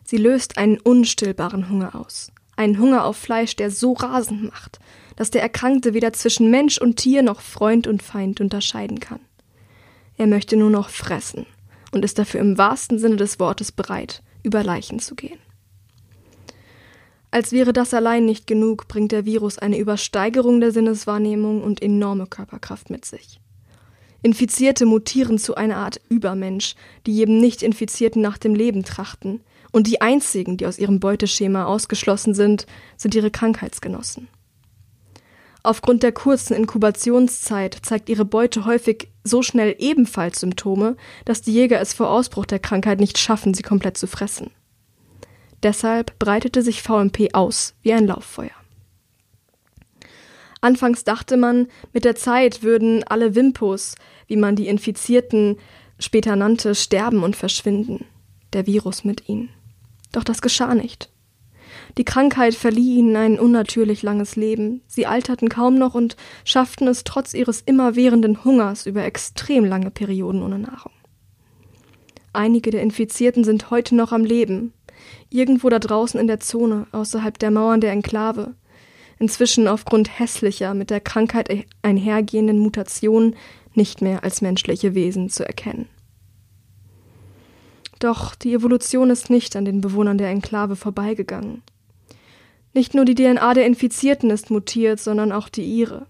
Sie 0.05 0.17
löst 0.17 0.59
einen 0.59 0.79
unstillbaren 0.79 1.69
Hunger 1.69 1.95
aus. 1.95 2.33
Einen 2.55 2.79
Hunger 2.79 3.05
auf 3.05 3.17
Fleisch, 3.17 3.57
der 3.57 3.71
so 3.71 3.95
rasend 3.95 4.45
macht, 4.45 4.79
dass 5.17 5.31
der 5.31 5.43
Erkrankte 5.43 5.95
weder 5.95 6.13
zwischen 6.13 6.51
Mensch 6.51 6.79
und 6.79 6.97
Tier 6.97 7.23
noch 7.23 7.41
Freund 7.41 7.87
und 7.87 8.03
Feind 8.03 8.41
unterscheiden 8.41 9.01
kann. 9.01 9.21
Er 10.17 10.27
möchte 10.27 10.57
nur 10.57 10.71
noch 10.71 10.91
fressen 10.91 11.47
und 11.93 12.05
ist 12.05 12.19
dafür 12.19 12.41
im 12.41 12.59
wahrsten 12.59 12.99
Sinne 12.99 13.17
des 13.17 13.41
Wortes 13.41 13.73
bereit, 13.73 14.23
über 14.43 14.63
Leichen 14.63 14.99
zu 14.99 15.15
gehen. 15.15 15.39
Als 17.33 17.51
wäre 17.51 17.73
das 17.73 17.95
allein 17.95 18.27
nicht 18.27 18.47
genug, 18.47 18.89
bringt 18.89 19.11
der 19.11 19.25
Virus 19.25 19.59
eine 19.59 19.79
Übersteigerung 19.79 20.61
der 20.61 20.71
Sinneswahrnehmung 20.71 21.63
und 21.63 21.81
enorme 21.81 22.27
Körperkraft 22.27 22.91
mit 22.91 23.07
sich. 23.07 23.41
Infizierte 24.23 24.85
mutieren 24.85 25.39
zu 25.39 25.55
einer 25.55 25.79
Art 25.79 25.99
Übermensch, 26.11 26.75
die 27.07 27.15
jedem 27.15 27.41
Nicht-Infizierten 27.41 28.21
nach 28.21 28.37
dem 28.37 28.55
Leben 28.55 28.85
trachten, 28.85 29.41
und 29.73 29.87
die 29.87 30.03
einzigen, 30.03 30.59
die 30.59 30.67
aus 30.67 30.79
ihrem 30.79 31.01
Beuteschema 31.01 31.65
ausgeschlossen 31.65 32.35
sind, 32.35 32.67
sind 32.99 33.15
ihre 33.15 33.31
Krankheitsgenossen. 33.31 34.29
Aufgrund 35.63 36.03
der 36.03 36.13
kurzen 36.13 36.55
Inkubationszeit 36.55 37.79
zeigt 37.81 38.11
ihre 38.11 38.27
Beute 38.27 38.67
häufig 38.67 39.09
so 39.25 39.41
schnell 39.43 39.75
ebenfalls 39.79 40.41
Symptome, 40.41 40.99
dass 41.25 41.41
die 41.41 41.55
Jäger 41.55 41.81
es 41.81 41.95
vor 41.95 42.11
Ausbruch 42.11 42.45
der 42.45 42.59
Krankheit 42.59 43.01
nicht 43.01 43.17
schaffen, 43.17 43.55
sie 43.55 43.63
komplett 43.63 43.97
zu 43.97 44.07
fressen. 44.07 44.51
Deshalb 45.63 46.19
breitete 46.19 46.63
sich 46.63 46.83
VMP 46.83 47.35
aus 47.35 47.75
wie 47.83 47.93
ein 47.93 48.07
Lauffeuer. 48.07 48.51
Anfangs 50.61 51.05
dachte 51.05 51.37
man, 51.37 51.67
mit 51.93 52.05
der 52.05 52.15
Zeit 52.15 52.63
würden 52.63 53.03
alle 53.05 53.35
Wimpos, 53.35 53.97
wie 54.29 54.37
man 54.37 54.55
die 54.55 54.69
Infizierten 54.69 55.59
später 55.99 56.37
nannte, 56.37 56.75
sterben 56.75 57.23
und 57.23 57.37
verschwinden, 57.37 58.05
der 58.53 58.67
Virus 58.67 59.05
mit 59.05 59.29
ihnen. 59.29 59.51
Doch 60.13 60.25
das 60.25 60.43
geschah 60.43 60.75
nicht. 60.75 61.11
Die 61.99 62.05
Krankheit 62.05 62.55
verlieh 62.55 62.99
ihnen 62.99 63.17
ein 63.17 63.39
unnatürlich 63.39 64.03
langes 64.03 64.37
Leben, 64.37 64.83
sie 64.87 65.07
alterten 65.07 65.49
kaum 65.49 65.77
noch 65.77 65.95
und 65.95 66.17
schafften 66.45 66.87
es 66.87 67.05
trotz 67.05 67.35
ihres 67.35 67.61
immerwährenden 67.61 68.45
Hungers 68.45 68.87
über 68.87 69.05
extrem 69.05 69.65
lange 69.65 69.91
Perioden 69.91 70.43
ohne 70.43 70.59
Nahrung. 70.59 70.93
Einige 72.33 72.71
der 72.71 72.83
Infizierten 72.83 73.45
sind 73.45 73.71
heute 73.71 73.95
noch 73.95 74.13
am 74.13 74.25
Leben, 74.25 74.73
Irgendwo 75.31 75.69
da 75.69 75.79
draußen 75.79 76.19
in 76.21 76.27
der 76.27 76.41
Zone, 76.41 76.87
außerhalb 76.93 77.39
der 77.39 77.51
Mauern 77.51 77.81
der 77.81 77.93
Enklave. 77.93 78.55
Inzwischen 79.19 79.69
aufgrund 79.69 80.19
hässlicher, 80.19 80.75
mit 80.75 80.91
der 80.91 81.01
Krankheit 81.01 81.49
einhergehenden 81.83 82.59
Mutationen 82.59 83.37
nicht 83.75 84.03
mehr 84.03 84.25
als 84.25 84.43
menschliche 84.43 84.95
Wesen 84.95 85.31
zu 85.31 85.47
erkennen. 85.47 85.89
Doch 87.99 88.35
die 88.35 88.53
Evolution 88.53 89.11
ist 89.11 89.31
nicht 89.31 89.55
an 89.55 89.65
den 89.65 89.81
Bewohnern 89.81 90.19
der 90.19 90.29
Enklave 90.29 90.75
vorbeigegangen. 90.77 91.63
Nicht 92.75 92.95
nur 92.95 93.05
die 93.05 93.15
DNA 93.15 93.55
der 93.55 93.67
Infizierten 93.67 94.31
ist 94.31 94.51
mutiert, 94.51 94.99
sondern 94.99 95.31
auch 95.31 95.49
die 95.49 95.65
ihre. 95.65 96.07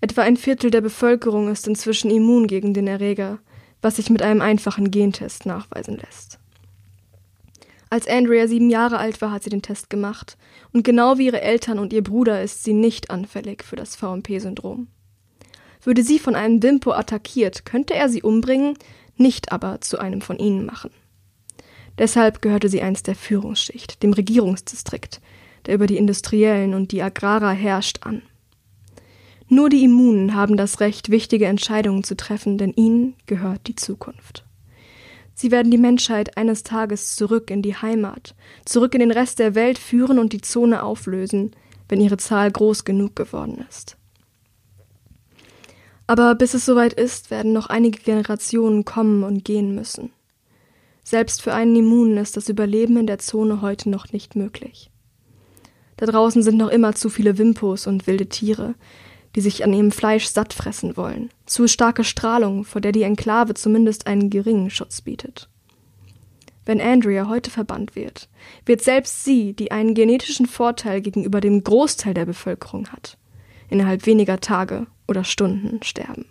Etwa 0.00 0.22
ein 0.22 0.36
Viertel 0.36 0.70
der 0.70 0.80
Bevölkerung 0.80 1.50
ist 1.50 1.66
inzwischen 1.66 2.10
immun 2.10 2.46
gegen 2.46 2.72
den 2.72 2.86
Erreger, 2.86 3.38
was 3.82 3.96
sich 3.96 4.10
mit 4.10 4.22
einem 4.22 4.40
einfachen 4.40 4.90
Gentest 4.90 5.46
nachweisen 5.46 5.96
lässt. 5.96 6.39
Als 7.92 8.06
Andrea 8.06 8.46
sieben 8.46 8.70
Jahre 8.70 8.98
alt 8.98 9.20
war, 9.20 9.32
hat 9.32 9.42
sie 9.42 9.50
den 9.50 9.62
Test 9.62 9.90
gemacht. 9.90 10.38
Und 10.72 10.84
genau 10.84 11.18
wie 11.18 11.26
ihre 11.26 11.40
Eltern 11.40 11.80
und 11.80 11.92
ihr 11.92 12.04
Bruder 12.04 12.40
ist 12.40 12.62
sie 12.62 12.72
nicht 12.72 13.10
anfällig 13.10 13.64
für 13.64 13.74
das 13.74 13.96
VMP-Syndrom. 13.96 14.86
Würde 15.82 16.04
sie 16.04 16.20
von 16.20 16.36
einem 16.36 16.62
Wimpo 16.62 16.92
attackiert, 16.92 17.64
könnte 17.64 17.94
er 17.94 18.08
sie 18.08 18.22
umbringen, 18.22 18.78
nicht 19.16 19.50
aber 19.50 19.80
zu 19.80 19.98
einem 19.98 20.20
von 20.20 20.38
ihnen 20.38 20.64
machen. 20.64 20.90
Deshalb 21.98 22.42
gehörte 22.42 22.68
sie 22.68 22.80
einst 22.80 23.08
der 23.08 23.16
Führungsschicht, 23.16 24.02
dem 24.04 24.12
Regierungsdistrikt, 24.12 25.20
der 25.66 25.74
über 25.74 25.88
die 25.88 25.96
Industriellen 25.96 26.74
und 26.74 26.92
die 26.92 27.02
Agrarer 27.02 27.50
herrscht, 27.50 28.06
an. 28.06 28.22
Nur 29.48 29.68
die 29.68 29.82
Immunen 29.82 30.36
haben 30.36 30.56
das 30.56 30.78
Recht, 30.78 31.10
wichtige 31.10 31.46
Entscheidungen 31.46 32.04
zu 32.04 32.16
treffen, 32.16 32.56
denn 32.56 32.72
ihnen 32.72 33.16
gehört 33.26 33.66
die 33.66 33.74
Zukunft. 33.74 34.44
Sie 35.40 35.50
werden 35.50 35.70
die 35.70 35.78
Menschheit 35.78 36.36
eines 36.36 36.64
Tages 36.64 37.16
zurück 37.16 37.50
in 37.50 37.62
die 37.62 37.74
Heimat, 37.74 38.34
zurück 38.66 38.92
in 38.92 39.00
den 39.00 39.10
Rest 39.10 39.38
der 39.38 39.54
Welt 39.54 39.78
führen 39.78 40.18
und 40.18 40.34
die 40.34 40.42
Zone 40.42 40.82
auflösen, 40.82 41.52
wenn 41.88 41.98
ihre 41.98 42.18
Zahl 42.18 42.50
groß 42.50 42.84
genug 42.84 43.16
geworden 43.16 43.64
ist. 43.66 43.96
Aber 46.06 46.34
bis 46.34 46.52
es 46.52 46.66
soweit 46.66 46.92
ist, 46.92 47.30
werden 47.30 47.54
noch 47.54 47.68
einige 47.68 48.02
Generationen 48.02 48.84
kommen 48.84 49.24
und 49.24 49.42
gehen 49.42 49.74
müssen. 49.74 50.10
Selbst 51.04 51.40
für 51.40 51.54
einen 51.54 51.74
Immunen 51.74 52.18
ist 52.18 52.36
das 52.36 52.50
Überleben 52.50 52.98
in 52.98 53.06
der 53.06 53.18
Zone 53.18 53.62
heute 53.62 53.88
noch 53.88 54.12
nicht 54.12 54.36
möglich. 54.36 54.90
Da 55.96 56.04
draußen 56.04 56.42
sind 56.42 56.58
noch 56.58 56.68
immer 56.68 56.94
zu 56.94 57.08
viele 57.08 57.38
Wimpos 57.38 57.86
und 57.86 58.06
wilde 58.06 58.28
Tiere, 58.28 58.74
die 59.36 59.40
sich 59.40 59.64
an 59.64 59.72
ihrem 59.72 59.92
Fleisch 59.92 60.26
satt 60.26 60.52
fressen 60.52 60.96
wollen, 60.96 61.30
zu 61.46 61.68
starke 61.68 62.04
Strahlung, 62.04 62.64
vor 62.64 62.80
der 62.80 62.92
die 62.92 63.02
Enklave 63.02 63.54
zumindest 63.54 64.06
einen 64.06 64.30
geringen 64.30 64.70
Schutz 64.70 65.00
bietet. 65.00 65.48
Wenn 66.66 66.80
Andrea 66.80 67.28
heute 67.28 67.50
verbannt 67.50 67.96
wird, 67.96 68.28
wird 68.66 68.82
selbst 68.82 69.24
sie, 69.24 69.54
die 69.54 69.70
einen 69.70 69.94
genetischen 69.94 70.46
Vorteil 70.46 71.00
gegenüber 71.00 71.40
dem 71.40 71.64
Großteil 71.64 72.14
der 72.14 72.26
Bevölkerung 72.26 72.88
hat, 72.88 73.16
innerhalb 73.68 74.06
weniger 74.06 74.40
Tage 74.40 74.86
oder 75.08 75.24
Stunden 75.24 75.82
sterben. 75.82 76.26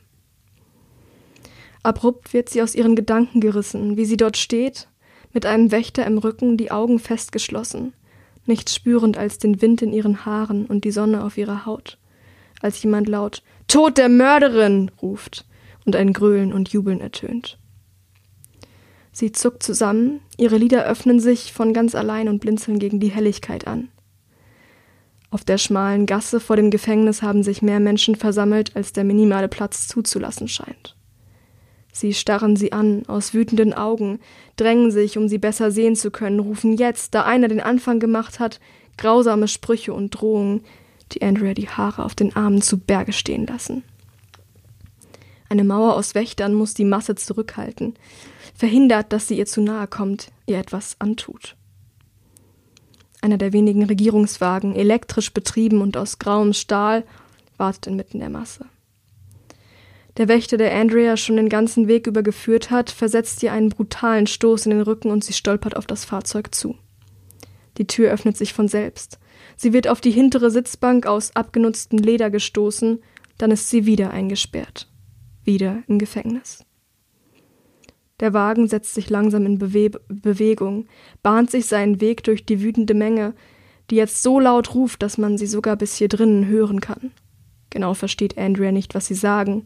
Abrupt 1.84 2.34
wird 2.34 2.50
sie 2.50 2.62
aus 2.62 2.76
ihren 2.76 2.96
Gedanken 2.96 3.40
gerissen, 3.40 3.98
wie 3.98 4.06
sie 4.06 4.18
dort 4.18 4.38
steht, 4.38 4.88
mit 5.34 5.46
einem 5.46 5.72
Wächter 5.72 6.06
im 6.06 6.18
Rücken, 6.18 6.58
die 6.58 6.72
Augen 6.72 7.00
festgeschlossen, 7.00 7.94
nichts 8.46 8.76
spürend 8.76 9.18
als 9.18 9.38
den 9.38 9.62
Wind 9.62 9.82
in 9.82 9.94
ihren 9.94 10.26
Haaren 10.26 10.66
und 10.66 10.84
die 10.84 10.92
Sonne 10.92 11.24
auf 11.24 11.38
ihrer 11.38 11.66
Haut, 11.66 11.98
als 12.62 12.82
jemand 12.84 13.08
laut 13.08 13.44
Tod 13.68 13.98
der 13.98 14.10
Mörderin 14.10 14.92
ruft 15.02 15.46
und 15.86 15.96
ein 15.96 16.14
Gröhlen 16.14 16.54
und 16.54 16.70
Jubeln 16.70 17.02
ertönt. 17.02 17.60
Sie 19.12 19.32
zuckt 19.32 19.64
zusammen, 19.64 20.22
ihre 20.38 20.58
Lider 20.58 20.86
öffnen 20.86 21.20
sich 21.20 21.54
von 21.54 21.74
ganz 21.74 21.94
allein 21.94 22.30
und 22.30 22.40
blinzeln 22.40 22.80
gegen 22.80 23.00
die 23.00 23.12
Helligkeit 23.12 23.68
an. 23.68 23.90
Auf 25.32 25.44
der 25.44 25.58
schmalen 25.58 26.06
Gasse 26.06 26.40
vor 26.40 26.56
dem 26.56 26.72
Gefängnis 26.72 27.22
haben 27.22 27.44
sich 27.44 27.62
mehr 27.62 27.80
Menschen 27.80 28.16
versammelt, 28.16 28.76
als 28.76 28.94
der 28.94 29.04
minimale 29.04 29.48
Platz 29.48 29.88
zuzulassen 29.88 30.48
scheint. 30.48 30.96
Sie 31.92 32.14
starren 32.14 32.56
sie 32.56 32.72
an, 32.72 33.04
aus 33.08 33.34
wütenden 33.34 33.74
Augen, 33.74 34.20
drängen 34.56 34.90
sich, 34.90 35.18
um 35.18 35.28
sie 35.28 35.38
besser 35.38 35.70
sehen 35.70 35.96
zu 35.96 36.12
können, 36.12 36.40
rufen 36.40 36.74
jetzt, 36.74 37.14
da 37.14 37.24
einer 37.24 37.48
den 37.48 37.62
Anfang 37.62 38.00
gemacht 38.00 38.40
hat, 38.40 38.60
grausame 38.98 39.48
Sprüche 39.48 39.94
und 39.94 40.12
Drohungen, 40.12 40.62
die 41.12 41.22
Andrea 41.22 41.54
die 41.54 41.70
Haare 41.70 42.04
auf 42.04 42.16
den 42.16 42.36
Armen 42.36 42.62
zu 42.62 42.78
Berge 42.78 43.14
stehen 43.14 43.46
lassen. 43.48 43.84
Eine 45.50 45.64
Mauer 45.64 45.96
aus 45.96 46.14
Wächtern 46.14 46.54
muss 46.54 46.76
die 46.76 46.86
Masse 46.86 47.16
zurückhalten, 47.16 47.96
verhindert, 48.56 49.12
dass 49.12 49.28
sie 49.28 49.38
ihr 49.38 49.48
zu 49.48 49.62
nahe 49.62 49.88
kommt, 49.88 50.32
ihr 50.46 50.60
etwas 50.60 50.96
antut. 51.00 51.56
Einer 53.22 53.38
der 53.38 53.52
wenigen 53.52 53.84
Regierungswagen, 53.84 54.76
elektrisch 54.76 55.34
betrieben 55.34 55.82
und 55.82 55.98
aus 55.98 56.20
grauem 56.20 56.54
Stahl, 56.54 57.04
wartet 57.58 57.88
inmitten 57.88 58.20
der 58.20 58.30
Masse. 58.30 58.66
Der 60.18 60.28
Wächter, 60.28 60.58
der 60.58 60.76
Andrea 60.76 61.18
schon 61.18 61.38
den 61.38 61.50
ganzen 61.50 61.88
Weg 61.88 62.06
über 62.06 62.24
geführt 62.24 62.72
hat, 62.72 62.90
versetzt 62.90 63.42
ihr 63.42 63.54
einen 63.54 63.70
brutalen 63.70 64.28
Stoß 64.28 64.66
in 64.66 64.72
den 64.72 64.82
Rücken 64.82 65.12
und 65.12 65.24
sie 65.24 65.34
stolpert 65.34 65.76
auf 65.76 65.88
das 65.88 66.06
Fahrzeug 66.06 66.54
zu. 66.54 66.76
Die 67.78 67.88
Tür 67.88 68.12
öffnet 68.12 68.36
sich 68.36 68.54
von 68.54 68.68
selbst. 68.68 69.20
Sie 69.56 69.74
wird 69.74 69.88
auf 69.88 70.02
die 70.02 70.12
hintere 70.12 70.52
Sitzbank 70.52 71.06
aus 71.06 71.36
abgenutztem 71.36 72.00
Leder 72.00 72.30
gestoßen, 72.30 73.00
dann 73.38 73.52
ist 73.52 73.70
sie 73.70 73.86
wieder 73.86 74.12
eingesperrt. 74.12 74.88
Wieder 75.44 75.84
im 75.88 76.00
Gefängnis. 76.00 76.66
Der 78.20 78.34
Wagen 78.34 78.68
setzt 78.68 78.94
sich 78.94 79.10
langsam 79.10 79.46
in 79.46 79.60
Bewe 79.60 79.92
Bewegung, 80.10 80.88
bahnt 81.24 81.52
sich 81.52 81.66
seinen 81.66 82.02
Weg 82.02 82.24
durch 82.24 82.46
die 82.46 82.62
wütende 82.62 82.94
Menge, 82.94 83.34
die 83.90 83.96
jetzt 83.96 84.22
so 84.22 84.40
laut 84.40 84.76
ruft, 84.76 85.02
dass 85.02 85.18
man 85.18 85.38
sie 85.38 85.48
sogar 85.48 85.76
bis 85.78 85.96
hier 85.96 86.10
drinnen 86.10 86.46
hören 86.48 86.82
kann. 86.82 87.12
Genau 87.70 87.94
versteht 87.94 88.38
Andrea 88.38 88.72
nicht, 88.72 88.94
was 88.94 89.08
sie 89.08 89.16
sagen, 89.16 89.66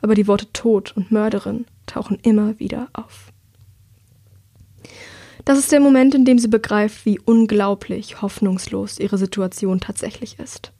aber 0.00 0.14
die 0.14 0.26
Worte 0.26 0.52
Tod 0.52 0.96
und 0.96 1.12
Mörderin 1.12 1.64
tauchen 1.86 2.18
immer 2.22 2.58
wieder 2.58 2.88
auf. 2.92 3.31
Das 5.44 5.58
ist 5.58 5.72
der 5.72 5.80
Moment, 5.80 6.14
in 6.14 6.24
dem 6.24 6.38
sie 6.38 6.48
begreift, 6.48 7.04
wie 7.04 7.18
unglaublich 7.18 8.22
hoffnungslos 8.22 8.98
ihre 8.98 9.18
Situation 9.18 9.80
tatsächlich 9.80 10.38
ist. 10.38 10.72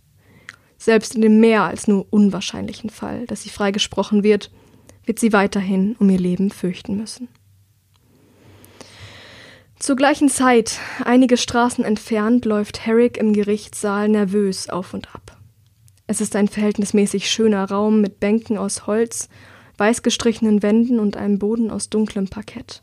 Selbst 0.79 1.15
in 1.15 1.23
dem 1.23 1.41
mehr 1.41 1.63
als 1.63 1.89
nur 1.89 2.07
unwahrscheinlichen 2.11 2.91
Fall, 2.91 3.27
dass 3.27 3.43
sie 3.43 3.51
freigesprochen 3.51 4.23
wird, 4.23 4.51
wird 5.05 5.19
sie 5.19 5.33
weiterhin 5.33 5.97
um 5.99 6.09
ihr 6.11 6.19
Leben 6.19 6.51
fürchten 6.51 6.97
müssen. 6.97 7.29
Zur 9.79 9.97
gleichen 9.97 10.29
Zeit, 10.29 10.79
einige 11.05 11.37
Straßen 11.37 11.85
entfernt, 11.85 12.45
läuft 12.45 12.87
Herrick 12.87 13.17
im 13.17 13.33
Gerichtssaal 13.33 14.09
nervös 14.09 14.69
auf 14.69 14.95
und 14.95 15.13
ab. 15.13 15.37
Es 16.07 16.21
ist 16.21 16.37
ein 16.37 16.47
verhältnismäßig 16.47 17.29
schöner 17.29 17.69
Raum 17.69 18.01
mit 18.01 18.21
Bänken 18.21 18.59
aus 18.59 18.87
Holz, 18.87 19.29
weiß 19.79 20.03
gestrichenen 20.03 20.63
Wänden 20.63 21.01
und 21.01 21.17
einem 21.17 21.41
Boden 21.41 21.71
aus 21.73 21.91
dunklem 21.91 22.29
Parkett. 22.29 22.83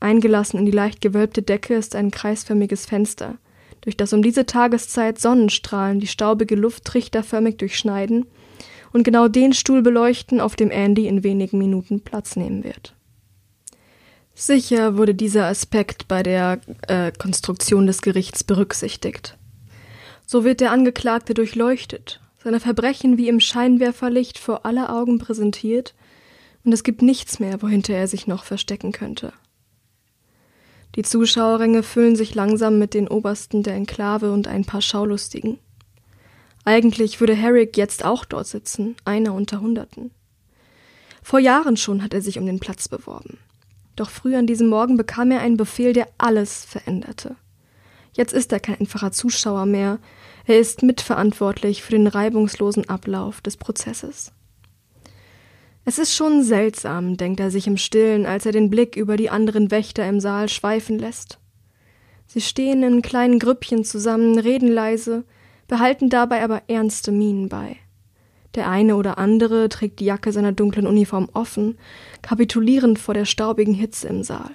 Eingelassen 0.00 0.58
in 0.58 0.66
die 0.66 0.72
leicht 0.72 1.00
gewölbte 1.00 1.42
Decke 1.42 1.74
ist 1.74 1.96
ein 1.96 2.10
kreisförmiges 2.10 2.86
Fenster, 2.86 3.38
durch 3.80 3.96
das 3.96 4.12
um 4.12 4.22
diese 4.22 4.46
Tageszeit 4.46 5.18
Sonnenstrahlen 5.18 6.00
die 6.00 6.06
staubige 6.06 6.54
Luft 6.54 6.84
trichterförmig 6.84 7.56
durchschneiden 7.56 8.26
und 8.92 9.02
genau 9.02 9.28
den 9.28 9.52
Stuhl 9.52 9.82
beleuchten, 9.82 10.40
auf 10.40 10.56
dem 10.56 10.70
Andy 10.70 11.06
in 11.06 11.24
wenigen 11.24 11.58
Minuten 11.58 12.00
Platz 12.00 12.36
nehmen 12.36 12.64
wird. 12.64 12.94
Sicher 14.34 14.96
wurde 14.96 15.14
dieser 15.14 15.46
Aspekt 15.46 16.06
bei 16.06 16.22
der 16.22 16.60
äh, 16.86 17.10
Konstruktion 17.10 17.86
des 17.88 18.02
Gerichts 18.02 18.44
berücksichtigt. 18.44 19.36
So 20.26 20.44
wird 20.44 20.60
der 20.60 20.70
Angeklagte 20.70 21.34
durchleuchtet, 21.34 22.20
seine 22.42 22.60
Verbrechen 22.60 23.18
wie 23.18 23.28
im 23.28 23.40
Scheinwerferlicht 23.40 24.38
vor 24.38 24.64
aller 24.64 24.94
Augen 24.94 25.18
präsentiert, 25.18 25.94
und 26.64 26.72
es 26.72 26.84
gibt 26.84 27.02
nichts 27.02 27.40
mehr, 27.40 27.62
wohinter 27.62 27.94
er 27.94 28.08
sich 28.08 28.26
noch 28.26 28.44
verstecken 28.44 28.92
könnte. 28.92 29.32
Die 30.98 31.04
Zuschauerränge 31.04 31.84
füllen 31.84 32.16
sich 32.16 32.34
langsam 32.34 32.80
mit 32.80 32.92
den 32.92 33.06
Obersten 33.06 33.62
der 33.62 33.74
Enklave 33.74 34.32
und 34.32 34.48
ein 34.48 34.64
paar 34.64 34.82
Schaulustigen. 34.82 35.60
Eigentlich 36.64 37.20
würde 37.20 37.36
Herrick 37.36 37.76
jetzt 37.76 38.04
auch 38.04 38.24
dort 38.24 38.48
sitzen, 38.48 38.96
einer 39.04 39.32
unter 39.32 39.60
Hunderten. 39.60 40.10
Vor 41.22 41.38
Jahren 41.38 41.76
schon 41.76 42.02
hat 42.02 42.14
er 42.14 42.20
sich 42.20 42.36
um 42.36 42.46
den 42.46 42.58
Platz 42.58 42.88
beworben. 42.88 43.38
Doch 43.94 44.10
früh 44.10 44.34
an 44.34 44.48
diesem 44.48 44.66
Morgen 44.66 44.96
bekam 44.96 45.30
er 45.30 45.38
einen 45.38 45.56
Befehl, 45.56 45.92
der 45.92 46.08
alles 46.18 46.64
veränderte. 46.64 47.36
Jetzt 48.16 48.32
ist 48.32 48.50
er 48.50 48.58
kein 48.58 48.80
einfacher 48.80 49.12
Zuschauer 49.12 49.66
mehr, 49.66 50.00
er 50.46 50.58
ist 50.58 50.82
mitverantwortlich 50.82 51.84
für 51.84 51.92
den 51.92 52.08
reibungslosen 52.08 52.88
Ablauf 52.88 53.40
des 53.40 53.56
Prozesses. 53.56 54.32
Es 55.88 55.98
ist 55.98 56.14
schon 56.14 56.42
seltsam, 56.42 57.16
denkt 57.16 57.40
er 57.40 57.50
sich 57.50 57.66
im 57.66 57.78
Stillen, 57.78 58.26
als 58.26 58.44
er 58.44 58.52
den 58.52 58.68
Blick 58.68 58.94
über 58.94 59.16
die 59.16 59.30
anderen 59.30 59.70
Wächter 59.70 60.06
im 60.06 60.20
Saal 60.20 60.50
schweifen 60.50 60.98
lässt. 60.98 61.38
Sie 62.26 62.42
stehen 62.42 62.82
in 62.82 63.00
kleinen 63.00 63.38
Grüppchen 63.38 63.84
zusammen, 63.84 64.38
reden 64.38 64.68
leise, 64.68 65.24
behalten 65.66 66.10
dabei 66.10 66.44
aber 66.44 66.60
ernste 66.68 67.10
Mienen 67.10 67.48
bei. 67.48 67.76
Der 68.54 68.68
eine 68.68 68.96
oder 68.96 69.16
andere 69.16 69.70
trägt 69.70 70.00
die 70.00 70.04
Jacke 70.04 70.30
seiner 70.30 70.52
dunklen 70.52 70.86
Uniform 70.86 71.30
offen, 71.32 71.78
kapitulierend 72.20 72.98
vor 72.98 73.14
der 73.14 73.24
staubigen 73.24 73.72
Hitze 73.72 74.08
im 74.08 74.22
Saal. 74.22 74.50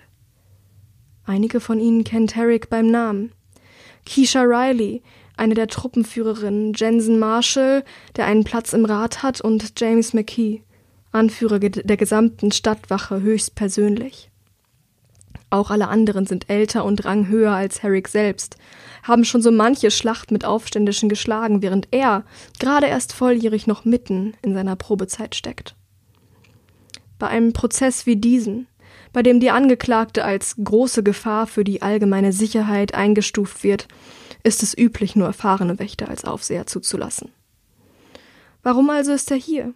Einige 1.26 1.60
von 1.60 1.80
ihnen 1.80 2.04
kennt 2.04 2.36
Herrick 2.36 2.70
beim 2.70 2.92
Namen. 2.92 3.32
Keisha 4.06 4.44
Riley, 4.44 5.02
eine 5.36 5.56
der 5.56 5.66
Truppenführerinnen, 5.66 6.74
Jensen 6.76 7.18
Marshall, 7.18 7.84
der 8.18 8.28
einen 8.28 8.44
Platz 8.44 8.72
im 8.74 8.86
Rat 8.86 9.24
hat, 9.24 9.42
und 9.42 9.74
James 9.80 10.14
McKee, 10.14 10.62
Anführer 11.14 11.60
der 11.60 11.98
gesamten 11.98 12.52
Stadtwache 12.52 13.22
höchstpersönlich. 13.22 14.30
Auch 15.50 15.70
alle 15.70 15.88
anderen 15.88 16.26
sind 16.26 16.50
älter 16.50 16.84
und 16.84 17.06
ranghöher 17.06 17.52
als 17.52 17.84
Herrick 17.84 18.08
selbst, 18.08 18.58
haben 19.04 19.24
schon 19.24 19.44
so 19.44 19.52
manche 19.52 19.92
Schlacht 19.92 20.32
mit 20.32 20.46
Aufständischen 20.46 21.10
geschlagen, 21.10 21.62
während 21.62 21.90
er 21.92 22.24
gerade 22.60 22.88
erst 22.88 23.14
volljährig 23.14 23.68
noch 23.68 23.86
mitten 23.86 24.34
in 24.42 24.56
seiner 24.56 24.76
Probezeit 24.76 25.36
steckt. 25.36 25.76
Bei 27.20 27.28
einem 27.28 27.54
Prozess 27.54 28.08
wie 28.08 28.16
diesen, 28.16 28.68
bei 29.14 29.22
dem 29.22 29.40
die 29.40 29.52
Angeklagte 29.52 30.26
als 30.26 30.56
große 30.64 31.04
Gefahr 31.04 31.46
für 31.46 31.64
die 31.64 31.84
allgemeine 31.84 32.34
Sicherheit 32.34 32.96
eingestuft 32.96 33.64
wird, 33.64 33.88
ist 34.42 34.64
es 34.64 34.76
üblich, 34.76 35.16
nur 35.16 35.28
erfahrene 35.28 35.78
Wächter 35.78 36.10
als 36.10 36.26
Aufseher 36.26 36.66
zuzulassen. 36.66 37.30
Warum 38.64 38.90
also 38.90 39.12
ist 39.14 39.30
er 39.30 39.38
hier? 39.38 39.74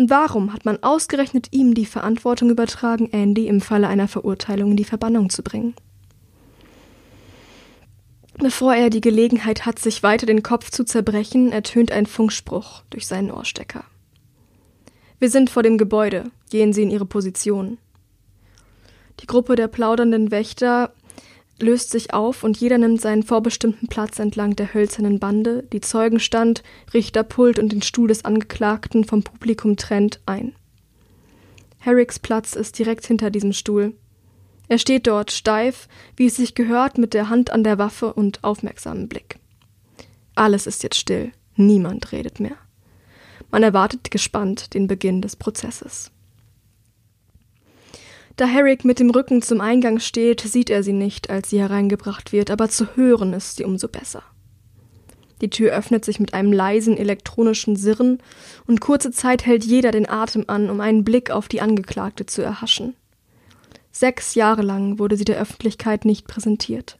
Und 0.00 0.08
warum 0.08 0.54
hat 0.54 0.64
man 0.64 0.82
ausgerechnet 0.82 1.48
ihm 1.50 1.74
die 1.74 1.84
Verantwortung 1.84 2.48
übertragen, 2.48 3.10
Andy 3.12 3.48
im 3.48 3.60
Falle 3.60 3.86
einer 3.86 4.08
Verurteilung 4.08 4.70
in 4.70 4.78
die 4.78 4.84
Verbannung 4.84 5.28
zu 5.28 5.42
bringen? 5.42 5.74
Bevor 8.38 8.74
er 8.74 8.88
die 8.88 9.02
Gelegenheit 9.02 9.66
hat, 9.66 9.78
sich 9.78 10.02
weiter 10.02 10.24
den 10.24 10.42
Kopf 10.42 10.70
zu 10.70 10.84
zerbrechen, 10.84 11.52
ertönt 11.52 11.92
ein 11.92 12.06
Funkspruch 12.06 12.82
durch 12.88 13.06
seinen 13.06 13.30
Ohrstecker. 13.30 13.84
Wir 15.18 15.28
sind 15.28 15.50
vor 15.50 15.62
dem 15.62 15.76
Gebäude, 15.76 16.30
gehen 16.48 16.72
Sie 16.72 16.82
in 16.82 16.90
Ihre 16.90 17.04
Position. 17.04 17.76
Die 19.20 19.26
Gruppe 19.26 19.54
der 19.54 19.68
plaudernden 19.68 20.30
Wächter 20.30 20.94
löst 21.62 21.90
sich 21.90 22.12
auf 22.12 22.44
und 22.44 22.58
jeder 22.58 22.78
nimmt 22.78 23.00
seinen 23.00 23.22
vorbestimmten 23.22 23.88
Platz 23.88 24.18
entlang 24.18 24.56
der 24.56 24.74
hölzernen 24.74 25.18
Bande, 25.18 25.64
die 25.72 25.80
Zeugenstand, 25.80 26.62
Richterpult 26.92 27.58
und 27.58 27.72
den 27.72 27.82
Stuhl 27.82 28.08
des 28.08 28.24
Angeklagten 28.24 29.04
vom 29.04 29.22
Publikum 29.22 29.76
trennt, 29.76 30.20
ein. 30.26 30.54
Herricks 31.78 32.18
Platz 32.18 32.54
ist 32.54 32.78
direkt 32.78 33.06
hinter 33.06 33.30
diesem 33.30 33.52
Stuhl. 33.52 33.94
Er 34.68 34.78
steht 34.78 35.06
dort 35.06 35.32
steif, 35.32 35.88
wie 36.16 36.26
es 36.26 36.36
sich 36.36 36.54
gehört, 36.54 36.98
mit 36.98 37.14
der 37.14 37.28
Hand 37.28 37.50
an 37.50 37.64
der 37.64 37.78
Waffe 37.78 38.12
und 38.12 38.44
aufmerksamem 38.44 39.08
Blick. 39.08 39.38
Alles 40.34 40.66
ist 40.66 40.82
jetzt 40.82 40.96
still, 40.96 41.32
niemand 41.56 42.12
redet 42.12 42.38
mehr. 42.38 42.56
Man 43.50 43.62
erwartet 43.62 44.10
gespannt 44.10 44.74
den 44.74 44.86
Beginn 44.86 45.22
des 45.22 45.36
Prozesses. 45.36 46.12
Da 48.40 48.46
Herrick 48.46 48.86
mit 48.86 48.98
dem 49.00 49.10
Rücken 49.10 49.42
zum 49.42 49.60
Eingang 49.60 49.98
steht, 49.98 50.40
sieht 50.40 50.70
er 50.70 50.82
sie 50.82 50.94
nicht, 50.94 51.28
als 51.28 51.50
sie 51.50 51.60
hereingebracht 51.60 52.32
wird, 52.32 52.50
aber 52.50 52.70
zu 52.70 52.96
hören 52.96 53.34
ist 53.34 53.56
sie 53.56 53.64
umso 53.64 53.86
besser. 53.86 54.22
Die 55.42 55.50
Tür 55.50 55.72
öffnet 55.74 56.06
sich 56.06 56.20
mit 56.20 56.32
einem 56.32 56.50
leisen 56.50 56.96
elektronischen 56.96 57.76
Sirren, 57.76 58.16
und 58.66 58.80
kurze 58.80 59.10
Zeit 59.10 59.44
hält 59.44 59.62
jeder 59.62 59.90
den 59.90 60.08
Atem 60.08 60.44
an, 60.46 60.70
um 60.70 60.80
einen 60.80 61.04
Blick 61.04 61.30
auf 61.30 61.48
die 61.48 61.60
Angeklagte 61.60 62.24
zu 62.24 62.40
erhaschen. 62.40 62.96
Sechs 63.92 64.34
Jahre 64.34 64.62
lang 64.62 64.98
wurde 64.98 65.18
sie 65.18 65.26
der 65.26 65.38
Öffentlichkeit 65.38 66.06
nicht 66.06 66.26
präsentiert. 66.26 66.98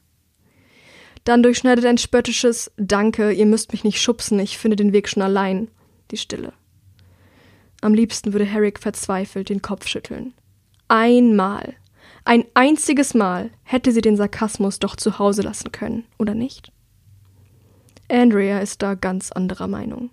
Dann 1.23 1.41
durchschneidet 1.41 1.85
ein 1.85 1.97
spöttisches 1.97 2.71
Danke, 2.77 3.31
ihr 3.31 3.47
müsst 3.47 3.71
mich 3.71 3.83
nicht 3.83 3.99
schubsen, 3.99 4.39
ich 4.39 4.59
finde 4.59 4.75
den 4.75 4.93
Weg 4.93 5.09
schon 5.09 5.23
allein 5.23 5.69
die 6.11 6.17
Stille. 6.17 6.53
Am 7.81 7.95
liebsten 7.95 8.31
würde 8.31 8.45
Herrick 8.45 8.77
verzweifelt 8.77 9.49
den 9.49 9.63
Kopf 9.63 9.87
schütteln. 9.87 10.35
Einmal, 10.93 11.75
ein 12.25 12.43
einziges 12.53 13.13
Mal 13.13 13.49
hätte 13.63 13.93
sie 13.93 14.01
den 14.01 14.17
Sarkasmus 14.17 14.77
doch 14.77 14.97
zu 14.97 15.19
Hause 15.19 15.41
lassen 15.41 15.71
können, 15.71 16.03
oder 16.19 16.33
nicht? 16.33 16.73
Andrea 18.09 18.59
ist 18.59 18.81
da 18.81 18.95
ganz 18.95 19.31
anderer 19.31 19.67
Meinung. 19.67 20.09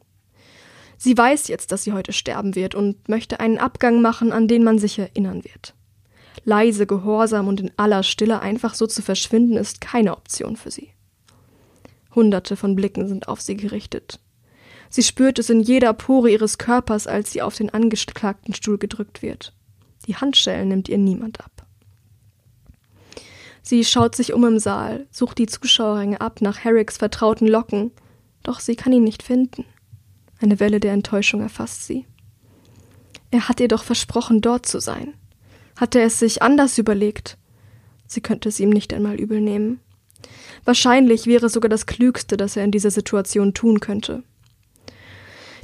Sie 0.96 1.18
weiß 1.18 1.48
jetzt, 1.48 1.72
dass 1.72 1.82
sie 1.82 1.92
heute 1.94 2.12
sterben 2.12 2.54
wird 2.54 2.76
und 2.76 3.08
möchte 3.08 3.40
einen 3.40 3.58
Abgang 3.58 4.00
machen, 4.00 4.30
an 4.30 4.46
den 4.46 4.62
man 4.62 4.78
sich 4.78 5.00
erinnern 5.00 5.42
wird. 5.42 5.74
Leise, 6.44 6.86
gehorsam 6.86 7.48
und 7.48 7.58
in 7.58 7.72
aller 7.76 8.04
Stille 8.04 8.38
einfach 8.38 8.74
so 8.74 8.86
zu 8.86 9.02
verschwinden, 9.02 9.56
ist 9.56 9.80
keine 9.80 10.16
Option 10.16 10.54
für 10.54 10.70
sie. 10.70 10.90
Hunderte 12.14 12.54
von 12.54 12.76
Blicken 12.76 13.08
sind 13.08 13.26
auf 13.26 13.40
sie 13.40 13.56
gerichtet. 13.56 14.20
Sie 14.90 15.02
spürt 15.02 15.40
es 15.40 15.50
in 15.50 15.60
jeder 15.60 15.92
Pore 15.92 16.30
ihres 16.30 16.56
Körpers, 16.56 17.08
als 17.08 17.32
sie 17.32 17.42
auf 17.42 17.56
den 17.56 17.70
angeklagten 17.70 18.54
Stuhl 18.54 18.78
gedrückt 18.78 19.22
wird. 19.22 19.57
Die 20.08 20.16
Handschellen 20.16 20.68
nimmt 20.68 20.88
ihr 20.88 20.98
niemand 20.98 21.40
ab. 21.40 21.66
Sie 23.62 23.84
schaut 23.84 24.16
sich 24.16 24.32
um 24.32 24.44
im 24.46 24.58
Saal, 24.58 25.06
sucht 25.10 25.36
die 25.36 25.46
Zuschauerränge 25.46 26.22
ab 26.22 26.40
nach 26.40 26.58
Herricks 26.64 26.96
vertrauten 26.96 27.46
Locken, 27.46 27.92
doch 28.42 28.60
sie 28.60 28.74
kann 28.74 28.94
ihn 28.94 29.04
nicht 29.04 29.22
finden. 29.22 29.66
Eine 30.40 30.58
Welle 30.60 30.80
der 30.80 30.94
Enttäuschung 30.94 31.42
erfasst 31.42 31.84
sie. 31.84 32.06
Er 33.30 33.50
hat 33.50 33.60
ihr 33.60 33.68
doch 33.68 33.84
versprochen, 33.84 34.40
dort 34.40 34.64
zu 34.64 34.80
sein. 34.80 35.12
Hatte 35.76 35.98
er 36.00 36.06
es 36.06 36.18
sich 36.18 36.40
anders 36.40 36.78
überlegt? 36.78 37.36
Sie 38.06 38.22
könnte 38.22 38.48
es 38.48 38.58
ihm 38.58 38.70
nicht 38.70 38.94
einmal 38.94 39.20
übel 39.20 39.42
nehmen. 39.42 39.78
Wahrscheinlich 40.64 41.26
wäre 41.26 41.50
sogar 41.50 41.68
das 41.68 41.84
Klügste, 41.84 42.38
das 42.38 42.56
er 42.56 42.64
in 42.64 42.70
dieser 42.70 42.90
Situation 42.90 43.52
tun 43.52 43.80
könnte. 43.80 44.22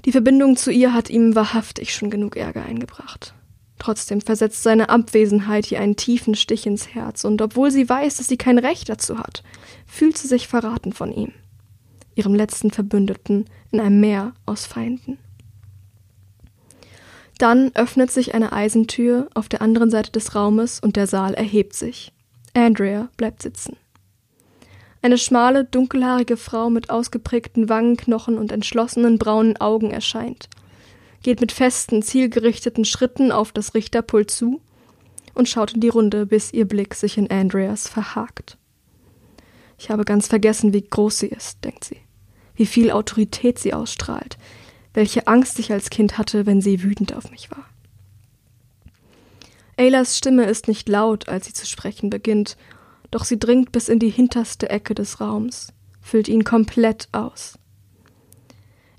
Die 0.04 0.12
Verbindung 0.12 0.56
zu 0.56 0.70
ihr 0.70 0.92
hat 0.92 1.08
ihm 1.08 1.34
wahrhaftig 1.34 1.94
schon 1.94 2.10
genug 2.10 2.36
Ärger 2.36 2.62
eingebracht. 2.62 3.34
Trotzdem 3.78 4.20
versetzt 4.20 4.62
seine 4.62 4.88
Abwesenheit 4.88 5.70
ihr 5.70 5.80
einen 5.80 5.96
tiefen 5.96 6.34
Stich 6.34 6.66
ins 6.66 6.94
Herz, 6.94 7.24
und 7.24 7.42
obwohl 7.42 7.70
sie 7.70 7.88
weiß, 7.88 8.16
dass 8.16 8.28
sie 8.28 8.36
kein 8.36 8.58
Recht 8.58 8.88
dazu 8.88 9.18
hat, 9.18 9.42
fühlt 9.86 10.16
sie 10.16 10.28
sich 10.28 10.48
verraten 10.48 10.92
von 10.92 11.12
ihm, 11.12 11.32
ihrem 12.14 12.34
letzten 12.34 12.70
Verbündeten 12.70 13.46
in 13.72 13.80
einem 13.80 14.00
Meer 14.00 14.32
aus 14.46 14.66
Feinden. 14.66 15.18
Dann 17.38 17.72
öffnet 17.74 18.12
sich 18.12 18.34
eine 18.34 18.52
Eisentür 18.52 19.28
auf 19.34 19.48
der 19.48 19.60
anderen 19.60 19.90
Seite 19.90 20.12
des 20.12 20.34
Raumes 20.34 20.78
und 20.78 20.96
der 20.96 21.06
Saal 21.06 21.34
erhebt 21.34 21.74
sich. 21.74 22.12
Andrea 22.54 23.08
bleibt 23.16 23.42
sitzen. 23.42 23.76
Eine 25.02 25.18
schmale, 25.18 25.64
dunkelhaarige 25.64 26.36
Frau 26.36 26.70
mit 26.70 26.88
ausgeprägten 26.88 27.68
Wangenknochen 27.68 28.38
und 28.38 28.52
entschlossenen 28.52 29.18
braunen 29.18 29.56
Augen 29.58 29.90
erscheint, 29.90 30.48
geht 31.24 31.40
mit 31.40 31.50
festen, 31.50 32.02
zielgerichteten 32.02 32.84
Schritten 32.84 33.32
auf 33.32 33.50
das 33.50 33.74
Richterpult 33.74 34.30
zu 34.30 34.60
und 35.32 35.48
schaut 35.48 35.72
in 35.72 35.80
die 35.80 35.88
Runde, 35.88 36.26
bis 36.26 36.52
ihr 36.52 36.68
Blick 36.68 36.94
sich 36.94 37.18
in 37.18 37.30
Andreas 37.30 37.88
verhakt. 37.88 38.58
Ich 39.78 39.90
habe 39.90 40.04
ganz 40.04 40.28
vergessen, 40.28 40.72
wie 40.72 40.82
groß 40.82 41.18
sie 41.18 41.28
ist, 41.28 41.64
denkt 41.64 41.84
sie, 41.84 41.96
wie 42.54 42.66
viel 42.66 42.92
Autorität 42.92 43.58
sie 43.58 43.74
ausstrahlt, 43.74 44.38
welche 44.92 45.26
Angst 45.26 45.58
ich 45.58 45.72
als 45.72 45.90
Kind 45.90 46.18
hatte, 46.18 46.46
wenn 46.46 46.60
sie 46.60 46.82
wütend 46.84 47.16
auf 47.16 47.30
mich 47.30 47.50
war. 47.50 47.64
Aylas 49.76 50.16
Stimme 50.16 50.44
ist 50.44 50.68
nicht 50.68 50.88
laut, 50.88 51.28
als 51.28 51.46
sie 51.46 51.54
zu 51.54 51.66
sprechen 51.66 52.10
beginnt, 52.10 52.56
doch 53.10 53.24
sie 53.24 53.38
dringt 53.38 53.72
bis 53.72 53.88
in 53.88 53.98
die 53.98 54.10
hinterste 54.10 54.68
Ecke 54.68 54.94
des 54.94 55.20
Raums, 55.20 55.72
füllt 56.02 56.28
ihn 56.28 56.44
komplett 56.44 57.08
aus. 57.12 57.58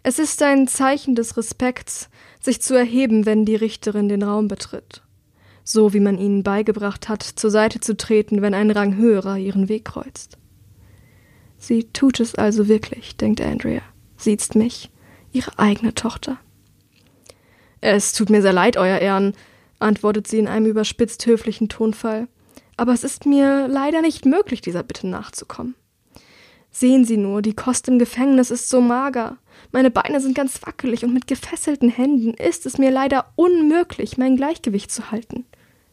Es 0.08 0.20
ist 0.20 0.44
ein 0.44 0.68
Zeichen 0.68 1.16
des 1.16 1.36
Respekts, 1.36 2.10
sich 2.40 2.62
zu 2.62 2.76
erheben, 2.76 3.26
wenn 3.26 3.44
die 3.44 3.56
Richterin 3.56 4.08
den 4.08 4.22
Raum 4.22 4.48
betritt, 4.48 5.02
so 5.64 5.94
wie 5.94 6.00
man 6.00 6.20
ihnen 6.20 6.44
beigebracht 6.44 7.10
hat, 7.10 7.24
zur 7.24 7.50
Seite 7.50 7.80
zu 7.80 7.98
treten, 7.98 8.44
wenn 8.44 8.54
ein 8.54 8.70
Rang 8.70 8.98
höherer 8.98 9.40
ihren 9.40 9.68
Weg 9.68 9.86
kreuzt. 9.86 10.38
Sie 11.58 11.86
tut 11.86 12.20
es 12.20 12.36
also 12.36 12.68
wirklich, 12.68 13.18
denkt 13.18 13.42
Andrea, 13.42 13.82
sieht's 14.16 14.54
mich, 14.54 14.92
ihre 15.32 15.58
eigene 15.58 15.96
Tochter. 15.96 16.38
Es 17.82 18.14
tut 18.14 18.30
mir 18.30 18.44
sehr 18.44 18.54
leid, 18.54 18.78
Euer 18.78 19.00
Ehren, 19.00 19.34
antwortet 19.80 20.28
sie 20.28 20.38
in 20.38 20.48
einem 20.48 20.68
überspitzt 20.68 21.26
höflichen 21.26 21.68
Tonfall 21.68 22.28
aber 22.78 22.94
es 22.94 23.04
ist 23.04 23.26
mir 23.26 23.68
leider 23.68 24.02
nicht 24.02 24.26
möglich, 24.26 24.62
dieser 24.62 24.84
Bitte 24.84 25.08
nachzukommen. 25.08 25.76
Sehen 26.78 27.06
Sie 27.06 27.16
nur, 27.16 27.42
die 27.42 27.54
Kost 27.54 27.88
im 27.88 28.00
Gefängnis 28.00 28.52
ist 28.52 28.68
so 28.68 28.82
mager. 28.82 29.38
Meine 29.72 29.90
Beine 29.90 30.20
sind 30.20 30.36
ganz 30.36 30.62
wackelig 30.62 31.06
und 31.06 31.14
mit 31.14 31.26
gefesselten 31.26 31.88
Händen 31.88 32.34
ist 32.34 32.66
es 32.66 32.78
mir 32.78 32.92
leider 32.92 33.32
unmöglich, 33.38 34.18
mein 34.18 34.36
Gleichgewicht 34.36 34.92
zu 34.92 35.10
halten. 35.10 35.46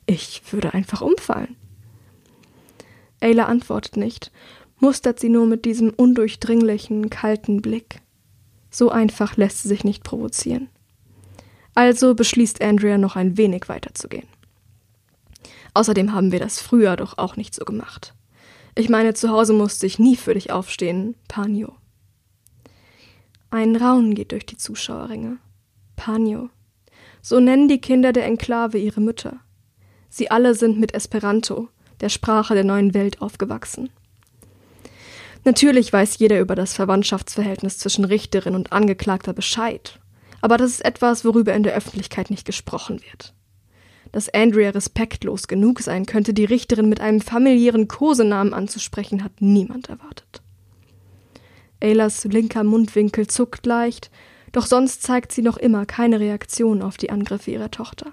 Ich 0.07 0.43
würde 0.51 0.75
einfach 0.75 1.01
umfallen. 1.01 1.55
Ayla 3.21 3.45
antwortet 3.45 3.97
nicht, 3.97 4.33
mustert 4.81 5.21
sie 5.21 5.29
nur 5.29 5.47
mit 5.47 5.67
diesem 5.67 5.91
undurchdringlichen, 5.91 7.11
kalten 7.11 7.63
Blick. 7.63 8.01
So 8.69 8.91
einfach 8.91 9.37
lässt 9.37 9.63
sie 9.63 9.69
sich 9.69 9.85
nicht 9.85 10.03
provozieren. 10.03 10.69
Also 11.77 12.17
beschließt 12.17 12.61
Andrea 12.61 12.99
noch 12.99 13.15
ein 13.15 13.37
wenig 13.37 13.69
weiterzugehen. 13.69 14.27
Außerdem 15.75 16.13
haben 16.13 16.33
wir 16.33 16.41
das 16.41 16.61
früher 16.61 16.97
doch 16.97 17.19
auch 17.19 17.37
nicht 17.37 17.55
so 17.55 17.65
gemacht. 17.65 18.15
Ich 18.75 18.89
meine, 18.89 19.13
zu 19.13 19.29
Hause 19.29 19.53
musste 19.53 19.87
ich 19.87 19.99
nie 19.99 20.17
für 20.17 20.33
dich 20.33 20.51
aufstehen, 20.51 21.15
Panio. 21.29 21.75
Ein 23.51 23.77
Raunen 23.77 24.15
geht 24.15 24.33
durch 24.33 24.47
die 24.47 24.57
Zuschauerränge. 24.57 25.37
Panio. 25.95 26.49
So 27.21 27.39
nennen 27.39 27.69
die 27.69 27.81
Kinder 27.81 28.15
der 28.15 28.25
Enklave 28.25 28.79
ihre 28.79 29.03
Mütter. 29.03 29.41
Sie 30.09 30.31
alle 30.31 30.55
sind 30.55 30.81
mit 30.81 30.95
Esperanto, 30.95 31.69
der 32.01 32.09
Sprache 32.09 32.55
der 32.55 32.65
neuen 32.65 32.95
Welt, 32.95 33.21
aufgewachsen. 33.21 33.91
Natürlich 35.45 35.93
weiß 35.93 36.19
jeder 36.19 36.41
über 36.41 36.55
das 36.55 36.73
Verwandtschaftsverhältnis 36.73 37.79
zwischen 37.79 38.07
Richterin 38.07 38.55
und 38.55 38.73
Angeklagter 38.73 39.35
Bescheid, 39.35 40.01
aber 40.41 40.57
das 40.57 40.71
ist 40.71 40.85
etwas, 40.85 41.25
worüber 41.25 41.53
in 41.53 41.63
der 41.63 41.75
Öffentlichkeit 41.75 42.31
nicht 42.31 42.47
gesprochen 42.47 43.01
wird 43.11 43.35
dass 44.13 44.29
Andrea 44.29 44.71
respektlos 44.71 45.49
genug 45.49 45.81
sein 45.81 46.07
könnte, 46.07 46.35
die 46.35 46.45
Richterin 46.45 46.89
mit 46.89 47.01
einem 47.01 47.21
familiären 47.21 47.89
Kosenamen 47.89 48.55
anzusprechen, 48.55 49.25
hat 49.25 49.41
niemand 49.41 49.89
erwartet. 49.89 50.43
Aylas 51.81 52.25
linker 52.25 52.63
Mundwinkel 52.63 53.27
zuckt 53.27 53.67
leicht, 53.67 54.11
doch 54.53 54.67
sonst 54.67 55.03
zeigt 55.03 55.33
sie 55.33 55.43
noch 55.43 55.57
immer 55.57 55.87
keine 55.87 56.21
Reaktion 56.21 56.83
auf 56.83 56.99
die 56.99 57.11
Angriffe 57.11 57.51
ihrer 57.51 57.71
Tochter. 57.71 58.13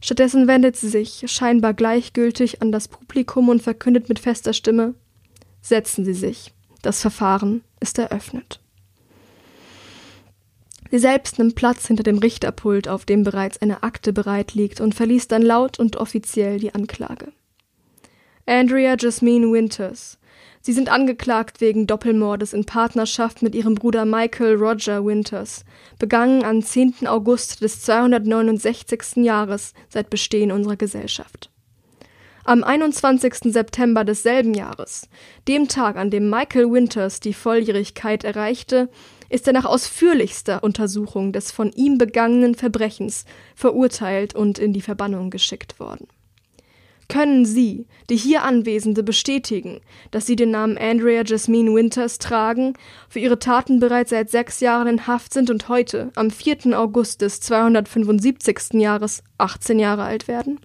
Stattdessen 0.00 0.48
wendet 0.48 0.76
sie 0.76 0.88
sich, 0.88 1.24
scheinbar 1.26 1.74
gleichgültig, 1.74 2.60
an 2.60 2.72
das 2.72 2.88
Publikum 2.88 3.48
und 3.48 3.62
verkündet 3.62 4.08
mit 4.08 4.18
fester 4.18 4.52
Stimme 4.52 4.94
Setzen 5.64 6.04
Sie 6.04 6.12
sich, 6.12 6.52
das 6.82 7.00
Verfahren 7.00 7.62
ist 7.78 7.96
eröffnet. 7.98 8.61
Sie 10.92 10.98
selbst 10.98 11.38
nimmt 11.38 11.54
Platz 11.54 11.86
hinter 11.86 12.02
dem 12.02 12.18
Richterpult, 12.18 12.86
auf 12.86 13.06
dem 13.06 13.22
bereits 13.22 13.62
eine 13.62 13.82
Akte 13.82 14.12
bereit 14.12 14.52
liegt, 14.52 14.78
und 14.78 14.94
verliest 14.94 15.32
dann 15.32 15.40
laut 15.40 15.78
und 15.78 15.96
offiziell 15.96 16.58
die 16.58 16.74
Anklage. 16.74 17.32
Andrea 18.44 18.94
Jasmine 18.98 19.50
Winters. 19.50 20.18
Sie 20.60 20.74
sind 20.74 20.90
angeklagt 20.90 21.62
wegen 21.62 21.86
Doppelmordes 21.86 22.52
in 22.52 22.66
Partnerschaft 22.66 23.40
mit 23.40 23.54
ihrem 23.54 23.74
Bruder 23.74 24.04
Michael 24.04 24.56
Roger 24.56 25.02
Winters, 25.02 25.64
begangen 25.98 26.44
am 26.44 26.62
10. 26.62 27.06
August 27.06 27.62
des 27.62 27.80
269. 27.80 29.24
Jahres 29.24 29.72
seit 29.88 30.10
Bestehen 30.10 30.52
unserer 30.52 30.76
Gesellschaft. 30.76 31.48
Am 32.44 32.64
21. 32.64 33.52
September 33.52 34.04
desselben 34.04 34.52
Jahres, 34.52 35.08
dem 35.46 35.68
Tag, 35.68 35.96
an 35.96 36.10
dem 36.10 36.28
Michael 36.28 36.70
Winters 36.72 37.20
die 37.20 37.34
Volljährigkeit 37.34 38.24
erreichte, 38.24 38.90
ist 39.32 39.46
er 39.46 39.54
nach 39.54 39.64
ausführlichster 39.64 40.62
Untersuchung 40.62 41.32
des 41.32 41.50
von 41.50 41.72
ihm 41.72 41.96
begangenen 41.96 42.54
Verbrechens 42.54 43.24
verurteilt 43.54 44.34
und 44.34 44.58
in 44.58 44.72
die 44.72 44.82
Verbannung 44.82 45.30
geschickt 45.30 45.80
worden. 45.80 46.06
Können 47.08 47.44
Sie, 47.44 47.86
die 48.10 48.16
hier 48.16 48.42
Anwesende, 48.42 49.02
bestätigen, 49.02 49.80
dass 50.10 50.26
Sie 50.26 50.36
den 50.36 50.50
Namen 50.50 50.78
Andrea 50.78 51.22
Jasmine 51.24 51.74
Winters 51.74 52.18
tragen, 52.18 52.74
für 53.08 53.18
Ihre 53.18 53.38
Taten 53.38 53.80
bereits 53.80 54.10
seit 54.10 54.30
sechs 54.30 54.60
Jahren 54.60 54.86
in 54.86 55.06
Haft 55.06 55.32
sind 55.32 55.50
und 55.50 55.68
heute, 55.68 56.10
am 56.14 56.30
4. 56.30 56.78
August 56.78 57.22
des 57.22 57.40
275. 57.40 58.74
Jahres, 58.74 59.22
18 59.38 59.78
Jahre 59.78 60.04
alt 60.04 60.28
werden? 60.28 60.60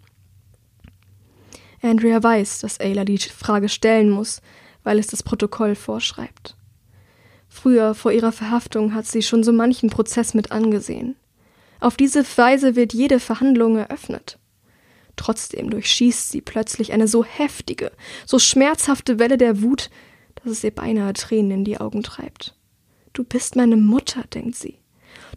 Andrea 1.82 2.22
weiß, 2.22 2.60
dass 2.60 2.80
Ayla 2.80 3.06
die 3.06 3.18
Frage 3.18 3.70
stellen 3.70 4.10
muss, 4.10 4.42
weil 4.84 5.00
es 5.00 5.08
das 5.08 5.24
Protokoll 5.24 5.76
vorschreibt. 5.76 6.56
Früher, 7.58 7.96
vor 7.96 8.12
ihrer 8.12 8.32
Verhaftung, 8.32 8.94
hat 8.94 9.08
sie 9.08 9.24
schon 9.24 9.44
so 9.44 9.52
manchen 9.52 9.90
Prozess 9.90 10.36
mit 10.36 10.52
angesehen. 10.52 11.16
Auf 11.80 11.98
diese 11.98 12.24
Weise 12.38 12.76
wird 12.76 12.94
jede 12.94 13.20
Verhandlung 13.20 13.78
eröffnet. 13.78 14.38
Trotzdem 15.16 15.72
durchschießt 15.72 16.30
sie 16.30 16.42
plötzlich 16.42 16.94
eine 16.94 17.08
so 17.08 17.24
heftige, 17.24 17.92
so 18.28 18.38
schmerzhafte 18.38 19.18
Welle 19.18 19.40
der 19.40 19.64
Wut, 19.64 19.90
dass 20.36 20.52
es 20.52 20.64
ihr 20.64 20.70
beinahe 20.70 21.14
Tränen 21.14 21.50
in 21.50 21.66
die 21.66 21.80
Augen 21.80 22.04
treibt. 22.04 22.56
Du 23.14 23.24
bist 23.24 23.56
meine 23.56 23.76
Mutter, 23.76 24.24
denkt 24.32 24.56
sie. 24.56 24.78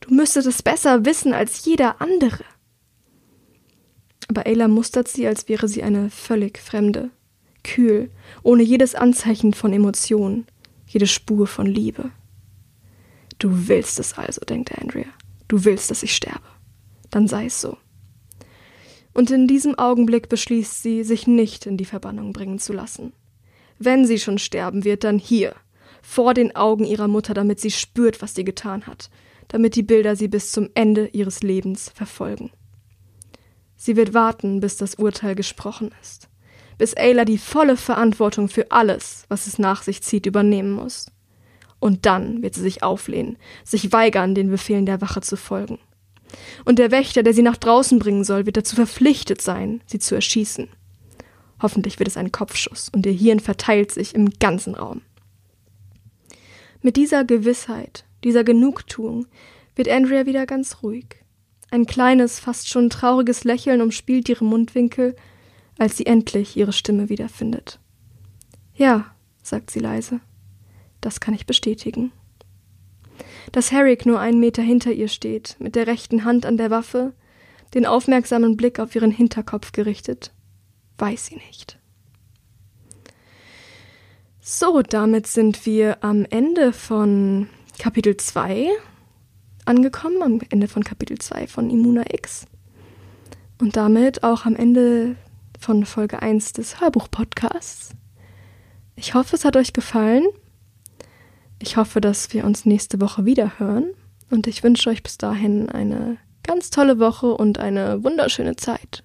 Du 0.03 0.13
müsstest 0.13 0.47
es 0.47 0.63
besser 0.63 1.07
wissen 1.07 1.33
als 1.33 1.65
jeder 1.65 2.03
andere. 2.03 2.45
Aber 4.29 4.45
Ayla 4.45 4.69
mustert 4.69 5.09
sie, 5.09 5.27
als 5.27 5.49
wäre 5.49 5.69
sie 5.69 5.83
eine 5.83 6.11
völlig 6.11 6.59
Fremde, 6.59 7.09
kühl, 7.65 8.11
ohne 8.43 8.63
jedes 8.63 8.95
Anzeichen 8.95 9.55
von 9.55 9.73
Emotion, 9.73 10.45
jede 10.91 11.07
Spur 11.07 11.47
von 11.47 11.67
Liebe. 11.67 12.11
Du 13.39 13.69
willst 13.69 14.01
es 14.01 14.19
also, 14.19 14.41
denkt 14.41 14.77
Andrea. 14.77 15.07
Du 15.47 15.65
willst, 15.65 15.91
dass 15.91 16.03
ich 16.03 16.15
sterbe. 16.15 16.49
Dann 17.11 17.29
sei 17.29 17.47
es 17.47 17.61
so. 17.61 17.79
Und 19.15 19.31
in 19.31 19.47
diesem 19.47 19.79
Augenblick 19.79 20.29
beschließt 20.29 20.83
sie, 20.83 21.05
sich 21.05 21.27
nicht 21.27 21.67
in 21.67 21.77
die 21.77 21.85
Verbannung 21.85 22.33
bringen 22.33 22.59
zu 22.59 22.73
lassen. 22.73 23.13
Wenn 23.79 24.05
sie 24.05 24.19
schon 24.19 24.39
sterben 24.39 24.85
wird, 24.85 25.05
dann 25.05 25.19
hier, 25.19 25.55
vor 26.03 26.35
den 26.35 26.57
Augen 26.57 26.85
ihrer 26.85 27.09
Mutter, 27.09 27.35
damit 27.35 27.61
sie 27.61 27.71
spürt, 27.71 28.21
was 28.21 28.35
sie 28.35 28.45
getan 28.45 28.87
hat, 28.87 29.11
damit 29.49 29.77
die 29.77 29.83
Bilder 29.83 30.17
sie 30.17 30.29
bis 30.29 30.51
zum 30.51 30.71
Ende 30.75 31.07
ihres 31.09 31.43
Lebens 31.43 31.89
verfolgen. 31.89 32.51
Sie 33.77 33.97
wird 33.97 34.13
warten, 34.13 34.61
bis 34.61 34.77
das 34.77 34.97
Urteil 34.97 35.37
gesprochen 35.37 35.93
ist, 36.03 36.29
bis 36.81 36.97
Ayla 36.97 37.27
die 37.27 37.37
volle 37.37 37.77
Verantwortung 37.77 38.49
für 38.49 38.71
alles, 38.71 39.27
was 39.29 39.47
es 39.47 39.59
nach 39.59 39.83
sich 39.83 40.01
zieht, 40.01 40.25
übernehmen 40.25 40.73
muss. 40.73 41.13
Und 41.79 42.07
dann 42.07 42.43
wird 42.43 42.55
sie 42.55 42.63
sich 42.63 42.83
auflehnen, 42.83 43.37
sich 43.65 43.93
weigern, 43.93 44.35
den 44.35 44.49
Befehlen 44.49 44.87
der 44.87 45.03
Wache 45.03 45.21
zu 45.21 45.37
folgen. 45.37 45.79
Und 46.65 46.79
der 46.79 46.91
Wächter, 46.91 47.23
der 47.23 47.35
sie 47.35 47.43
nach 47.43 47.59
draußen 47.59 47.99
bringen 47.99 48.25
soll, 48.25 48.47
wird 48.47 48.57
dazu 48.57 48.77
verpflichtet 48.77 49.43
sein, 49.43 49.83
sie 49.85 49.99
zu 49.99 50.15
erschießen. 50.15 50.69
Hoffentlich 51.61 51.99
wird 51.99 52.09
es 52.09 52.17
ein 52.17 52.33
Kopfschuss 52.33 52.89
und 52.89 53.05
ihr 53.05 53.13
Hirn 53.13 53.41
verteilt 53.41 53.93
sich 53.93 54.15
im 54.15 54.31
ganzen 54.39 54.75
Raum. 54.75 55.03
Mit 56.81 56.97
dieser 56.97 57.25
Gewissheit, 57.25 58.07
dieser 58.25 58.43
Genugtuung 58.43 59.27
wird 59.77 59.91
Andrea 59.91 60.25
wieder 60.25 60.47
ganz 60.47 60.79
ruhig. 60.83 61.05
Ein 61.71 61.85
kleines, 61.85 62.41
fast 62.41 62.71
schon 62.71 62.89
trauriges 62.89 63.45
Lächeln 63.45 63.83
umspielt 63.83 64.31
ihre 64.31 64.47
Mundwinkel, 64.47 65.15
als 65.81 65.97
sie 65.97 66.05
endlich 66.05 66.59
ihre 66.59 66.75
Stimme 66.75 67.09
wiederfindet. 67.09 67.81
Ja, 68.75 69.07
sagt 69.43 69.71
sie 69.71 69.79
leise, 69.79 70.21
das 71.01 71.21
kann 71.21 71.33
ich 71.33 71.47
bestätigen. 71.47 72.13
Dass 73.53 73.73
Herrick 73.73 74.05
nur 74.05 74.21
einen 74.21 74.41
Meter 74.41 74.61
hinter 74.63 74.93
ihr 74.93 75.09
steht, 75.09 75.57
mit 75.59 75.77
der 75.77 75.87
rechten 75.87 76.27
Hand 76.27 76.45
an 76.45 76.59
der 76.59 76.71
Waffe, 76.71 77.15
den 77.73 77.87
aufmerksamen 77.87 78.59
Blick 78.59 78.79
auf 78.79 78.95
ihren 78.95 79.11
Hinterkopf 79.11 79.73
gerichtet, 79.73 80.33
weiß 80.99 81.27
sie 81.27 81.37
nicht. 81.37 81.79
So, 84.43 84.83
damit 84.83 85.29
sind 85.29 85.65
wir 85.65 86.05
am 86.05 86.27
Ende 86.27 86.75
von 86.75 87.49
Kapitel 87.79 88.19
2 88.19 88.69
angekommen, 89.65 90.23
am 90.23 90.41
Ende 90.51 90.69
von 90.69 90.85
Kapitel 90.85 91.17
2 91.17 91.47
von 91.47 91.71
Immuna 91.71 92.05
X. 92.13 92.45
Und 93.59 93.77
damit 93.79 94.23
auch 94.25 94.45
am 94.45 94.57
Ende 94.57 95.17
von 95.61 95.85
Folge 95.85 96.23
1 96.23 96.55
des 96.55 96.81
Hörbuch-Podcasts. 96.81 97.91
Ich 98.97 99.15
hoffe, 99.15 99.37
es 99.37 99.45
hat 99.45 99.57
euch 99.57 99.73
gefallen. 99.73 100.25
Ich 101.59 101.77
hoffe, 101.77 102.01
dass 102.01 102.33
wir 102.33 102.45
uns 102.45 102.65
nächste 102.65 103.01
Woche 103.01 103.27
wieder 103.27 103.59
hören. 103.59 103.91
Und 104.31 104.47
ich 104.47 104.63
wünsche 104.63 104.89
euch 104.91 105.03
bis 105.03 105.19
dahin 105.19 105.69
eine 105.69 106.17
ganz 106.43 106.71
tolle 106.71 106.99
Woche 106.99 107.35
und 107.35 107.59
eine 107.59 108.03
wunderschöne 108.03 108.57
Zeit. 108.57 109.05